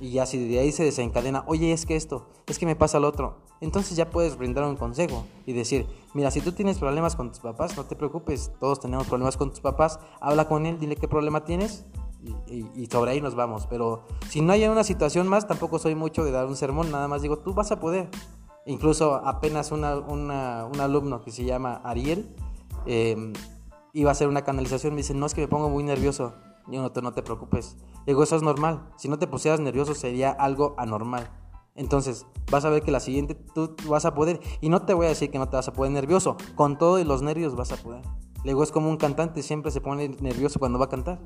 y 0.00 0.12
ya 0.12 0.26
si 0.26 0.48
de 0.48 0.58
ahí 0.58 0.72
se 0.72 0.84
desencadena, 0.84 1.44
oye, 1.46 1.72
es 1.72 1.86
que 1.86 1.96
esto, 1.96 2.28
es 2.46 2.58
que 2.58 2.66
me 2.66 2.76
pasa 2.76 2.98
lo 2.98 3.08
otro, 3.08 3.42
entonces 3.60 3.96
ya 3.96 4.10
puedes 4.10 4.36
brindar 4.36 4.64
un 4.64 4.76
consejo 4.76 5.24
y 5.46 5.52
decir, 5.52 5.86
mira, 6.14 6.30
si 6.30 6.40
tú 6.40 6.52
tienes 6.52 6.78
problemas 6.78 7.14
con 7.14 7.28
tus 7.28 7.38
papás, 7.38 7.76
no 7.76 7.84
te 7.84 7.94
preocupes, 7.94 8.50
todos 8.58 8.80
tenemos 8.80 9.06
problemas 9.06 9.36
con 9.36 9.50
tus 9.50 9.60
papás, 9.60 10.00
habla 10.20 10.48
con 10.48 10.66
él, 10.66 10.78
dile 10.80 10.96
qué 10.96 11.06
problema 11.06 11.44
tienes 11.44 11.84
y, 12.46 12.86
sobre 12.86 13.12
ahí 13.12 13.20
nos 13.20 13.34
vamos. 13.34 13.66
Pero 13.66 14.04
si 14.28 14.40
no 14.40 14.52
hay 14.52 14.66
una 14.66 14.84
situación 14.84 15.28
más, 15.28 15.46
tampoco 15.46 15.78
soy 15.78 15.94
mucho 15.94 16.24
de 16.24 16.32
dar 16.32 16.46
un 16.46 16.56
sermón, 16.56 16.90
nada 16.90 17.08
más 17.08 17.22
digo, 17.22 17.38
tú 17.38 17.54
vas 17.54 17.70
a 17.72 17.80
poder. 17.80 18.08
Incluso 18.66 19.14
apenas 19.14 19.72
una, 19.72 19.96
un 19.96 20.30
alumno 20.80 21.20
que 21.20 21.30
se 21.30 21.44
llama 21.44 21.80
Ariel 21.84 22.34
em, 22.86 23.32
iba 23.92 24.10
a 24.10 24.12
hacer 24.12 24.28
una 24.28 24.42
canalización, 24.42 24.94
me 24.94 24.98
dice, 24.98 25.14
no 25.14 25.26
es 25.26 25.34
que 25.34 25.40
me 25.40 25.48
pongo 25.48 25.68
muy 25.68 25.82
nervioso. 25.82 26.34
Yo 26.68 26.80
no 26.80 26.92
te, 26.92 27.02
no 27.02 27.12
te 27.12 27.22
preocupes. 27.22 27.76
Digo, 28.06 28.22
eso 28.22 28.36
es 28.36 28.42
normal. 28.42 28.88
Si 28.96 29.08
no 29.08 29.18
te 29.18 29.26
pusieras 29.26 29.60
nervioso 29.60 29.94
sería 29.94 30.30
algo 30.30 30.74
anormal. 30.78 31.28
Entonces, 31.74 32.26
vas 32.50 32.64
a 32.64 32.70
ver 32.70 32.82
que 32.82 32.90
la 32.90 33.00
siguiente 33.00 33.34
tú 33.34 33.74
vas 33.88 34.04
a 34.04 34.14
poder. 34.14 34.40
Y 34.60 34.68
no 34.68 34.82
te 34.82 34.94
voy 34.94 35.06
a 35.06 35.08
decir 35.08 35.30
que 35.30 35.38
no 35.38 35.48
te 35.48 35.56
vas 35.56 35.68
a 35.68 35.72
poder 35.72 35.90
nervioso. 35.90 36.36
Con 36.54 36.78
todo 36.78 37.00
y 37.00 37.04
los 37.04 37.22
nervios 37.22 37.56
vas 37.56 37.72
a 37.72 37.76
poder. 37.76 38.02
Le 38.44 38.50
digo, 38.50 38.62
es 38.62 38.72
como 38.72 38.88
un 38.88 38.96
cantante, 38.96 39.42
siempre 39.42 39.70
se 39.70 39.80
pone 39.80 40.08
nervioso 40.20 40.58
cuando 40.58 40.78
va 40.78 40.86
a 40.86 40.88
cantar. 40.88 41.20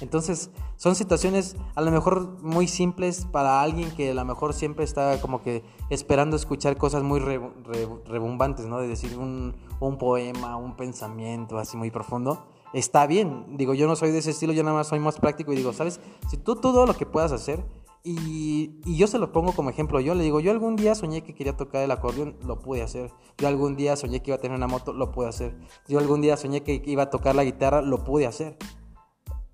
Entonces, 0.00 0.50
son 0.76 0.94
situaciones 0.94 1.56
a 1.74 1.82
lo 1.82 1.90
mejor 1.90 2.42
muy 2.42 2.66
simples 2.66 3.26
para 3.30 3.60
alguien 3.62 3.90
que 3.90 4.10
a 4.10 4.14
lo 4.14 4.24
mejor 4.24 4.54
siempre 4.54 4.84
está 4.84 5.20
como 5.20 5.42
que 5.42 5.62
esperando 5.90 6.36
escuchar 6.36 6.76
cosas 6.76 7.02
muy 7.02 7.20
rebumbantes, 7.20 8.66
¿no? 8.66 8.78
De 8.78 8.88
decir 8.88 9.18
un, 9.18 9.54
un 9.80 9.98
poema, 9.98 10.56
un 10.56 10.76
pensamiento 10.76 11.58
así 11.58 11.76
muy 11.76 11.90
profundo 11.90 12.46
está 12.72 13.06
bien. 13.06 13.56
Digo, 13.56 13.74
yo 13.74 13.86
no 13.86 13.96
soy 13.96 14.10
de 14.10 14.18
ese 14.18 14.30
estilo, 14.30 14.52
yo 14.52 14.62
nada 14.62 14.76
más 14.76 14.88
soy 14.88 14.98
más 14.98 15.18
práctico 15.18 15.52
y 15.52 15.56
digo, 15.56 15.72
¿sabes? 15.72 16.00
Si 16.30 16.36
tú 16.36 16.56
todo 16.56 16.86
lo 16.86 16.94
que 16.94 17.06
puedas 17.06 17.32
hacer, 17.32 17.64
y, 18.04 18.96
yo 18.96 19.06
se 19.06 19.18
lo 19.18 19.30
pongo 19.30 19.52
como 19.52 19.70
ejemplo, 19.70 20.00
yo 20.00 20.14
le 20.14 20.24
digo, 20.24 20.40
yo 20.40 20.50
algún 20.50 20.76
día 20.76 20.94
soñé 20.94 21.22
que 21.22 21.34
quería 21.34 21.56
tocar 21.56 21.82
el 21.82 21.90
acordeón, 21.90 22.36
lo 22.44 22.58
pude 22.58 22.82
hacer. 22.82 23.12
Yo 23.38 23.48
algún 23.48 23.76
día 23.76 23.96
soñé 23.96 24.22
que 24.22 24.30
iba 24.30 24.36
a 24.36 24.40
tener 24.40 24.56
una 24.56 24.66
moto, 24.66 24.92
lo 24.92 25.12
pude 25.12 25.28
hacer. 25.28 25.56
Yo 25.88 25.98
algún 25.98 26.20
día 26.20 26.36
soñé 26.36 26.62
que 26.62 26.82
iba 26.84 27.04
a 27.04 27.10
tocar 27.10 27.34
la 27.36 27.44
guitarra, 27.44 27.80
lo 27.80 28.02
pude 28.02 28.26
hacer. 28.26 28.56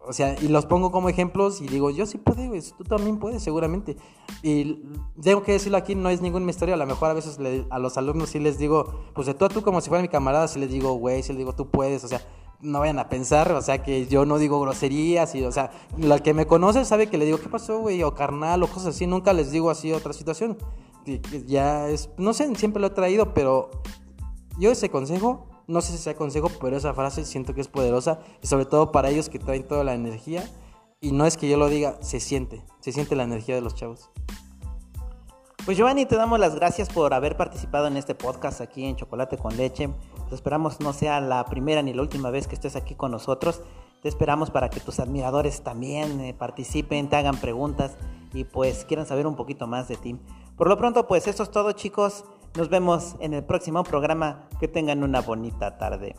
O 0.01 0.15
sea, 0.15 0.35
y 0.41 0.49
los 0.49 0.65
pongo 0.65 0.91
como 0.91 1.11
ejemplos 1.11 1.61
y 1.61 1.67
digo, 1.67 1.91
yo 1.91 2.07
sí 2.07 2.17
puedo, 2.17 2.41
tú 2.79 2.85
también 2.85 3.19
puedes, 3.19 3.43
seguramente. 3.43 3.99
Y 4.43 4.83
tengo 5.23 5.43
que 5.43 5.53
decirlo 5.53 5.77
aquí, 5.77 5.95
no 5.95 6.09
es 6.09 6.23
ningún 6.23 6.47
misterio, 6.47 6.75
a 6.75 6.79
lo 6.79 6.87
mejor 6.87 7.11
a 7.11 7.13
veces 7.13 7.39
a 7.69 7.79
los 7.79 7.99
alumnos 7.99 8.31
sí 8.31 8.39
les 8.39 8.57
digo, 8.59 8.87
pues 9.15 9.27
de 9.27 9.35
tú 9.35 9.47
tú 9.49 9.61
como 9.61 9.83
si 9.83 9.91
fuera 9.91 10.01
mi 10.01 10.09
camarada, 10.09 10.49
sí 10.49 10.59
les 10.59 10.71
digo, 10.71 10.95
güey, 10.95 11.23
sí 11.23 11.33
les 11.33 11.39
digo, 11.39 11.55
tú 11.55 11.69
puedes, 11.69 12.05
o 12.05 12.09
sea, 12.09 12.23
no 12.61 12.81
vayan 12.81 12.99
a 12.99 13.09
pensar, 13.09 13.53
o 13.53 13.63
sea, 13.63 13.83
que 13.83 14.07
yo 14.07 14.25
no 14.25 14.39
digo 14.39 14.61
groserías, 14.61 15.35
y, 15.35 15.45
o 15.45 15.53
sea, 15.53 15.71
el 15.97 16.23
que 16.23 16.35
me 16.35 16.47
conoce 16.47 16.85
sabe 16.85 17.09
que 17.09 17.19
le 17.19 17.25
digo, 17.25 17.39
¿qué 17.39 17.49
pasó, 17.49 17.79
güey? 17.81 18.03
O 18.03 18.15
carnal, 18.15 18.63
o 18.63 18.67
cosas 18.67 18.97
así, 18.97 19.07
nunca 19.07 19.33
les 19.33 19.51
digo 19.51 19.71
así 19.71 19.93
otra 19.93 20.13
situación. 20.13 20.59
Ya 21.47 21.89
es, 21.89 22.11
no 22.19 22.33
sé, 22.33 22.55
siempre 22.57 22.81
lo 22.81 22.89
he 22.89 22.91
traído, 22.91 23.33
pero 23.33 23.71
yo 24.59 24.71
ese 24.71 24.91
consejo, 24.91 25.47
no 25.67 25.81
sé 25.81 25.93
si 25.93 25.99
sea 25.99 26.15
consejo, 26.15 26.51
pero 26.61 26.77
esa 26.77 26.95
frase 26.95 27.25
siento 27.25 27.55
que 27.55 27.61
es 27.61 27.69
poderosa, 27.69 28.21
y 28.43 28.47
sobre 28.47 28.67
todo 28.67 28.93
para 28.93 29.11
ellos 29.11 29.29
que 29.29 29.39
traen 29.39 29.67
toda 29.67 29.85
la 29.85 29.95
energía, 29.95 30.49
y 31.01 31.13
no 31.13 31.27
es 31.27 31.37
que 31.37 31.49
yo 31.49 31.57
lo 31.57 31.69
diga, 31.69 31.97
se 32.01 32.19
siente, 32.19 32.65
se 32.81 32.93
siente 32.93 33.15
la 33.15 33.23
energía 33.23 33.55
de 33.55 33.61
los 33.61 33.75
chavos. 33.75 34.11
Pues 35.69 35.77
Giovanni, 35.77 36.07
te 36.07 36.17
damos 36.17 36.41
las 36.41 36.55
gracias 36.55 36.89
por 36.89 37.13
haber 37.13 37.37
participado 37.37 37.89
en 37.89 37.99
este 37.99 38.15
podcast 38.15 38.63
aquí 38.63 38.87
en 38.87 38.97
Chocolate 38.97 39.37
con 39.37 39.55
Leche. 39.55 39.91
Te 40.31 40.35
esperamos 40.35 40.81
no 40.81 40.95
sea 40.95 41.21
la 41.21 41.45
primera 41.45 41.83
ni 41.83 41.93
la 41.93 42.01
última 42.01 42.31
vez 42.31 42.49
que 42.49 42.55
estés 42.55 42.75
aquí 42.75 42.95
con 42.95 43.11
nosotros. 43.11 43.61
Te 44.01 44.09
esperamos 44.09 44.51
para 44.51 44.71
que 44.71 44.81
tus 44.81 44.99
admiradores 44.99 45.61
también 45.61 46.23
eh, 46.23 46.33
participen, 46.33 47.11
te 47.11 47.17
hagan 47.17 47.37
preguntas 47.37 47.99
y 48.33 48.45
pues 48.45 48.87
quieran 48.87 49.05
saber 49.05 49.27
un 49.27 49.37
poquito 49.37 49.67
más 49.67 49.89
de 49.89 49.99
ti. 49.99 50.19
Por 50.57 50.71
lo 50.71 50.79
pronto, 50.79 51.07
pues 51.07 51.27
eso 51.27 51.43
es 51.43 51.51
todo 51.51 51.73
chicos. 51.73 52.25
Nos 52.57 52.71
vemos 52.71 53.17
en 53.21 53.35
el 53.35 53.45
próximo 53.45 53.85
programa. 53.85 54.49
Que 54.61 54.69
tengan 54.69 55.03
una 55.03 55.21
bonita 55.21 55.77
tarde. 55.77 56.17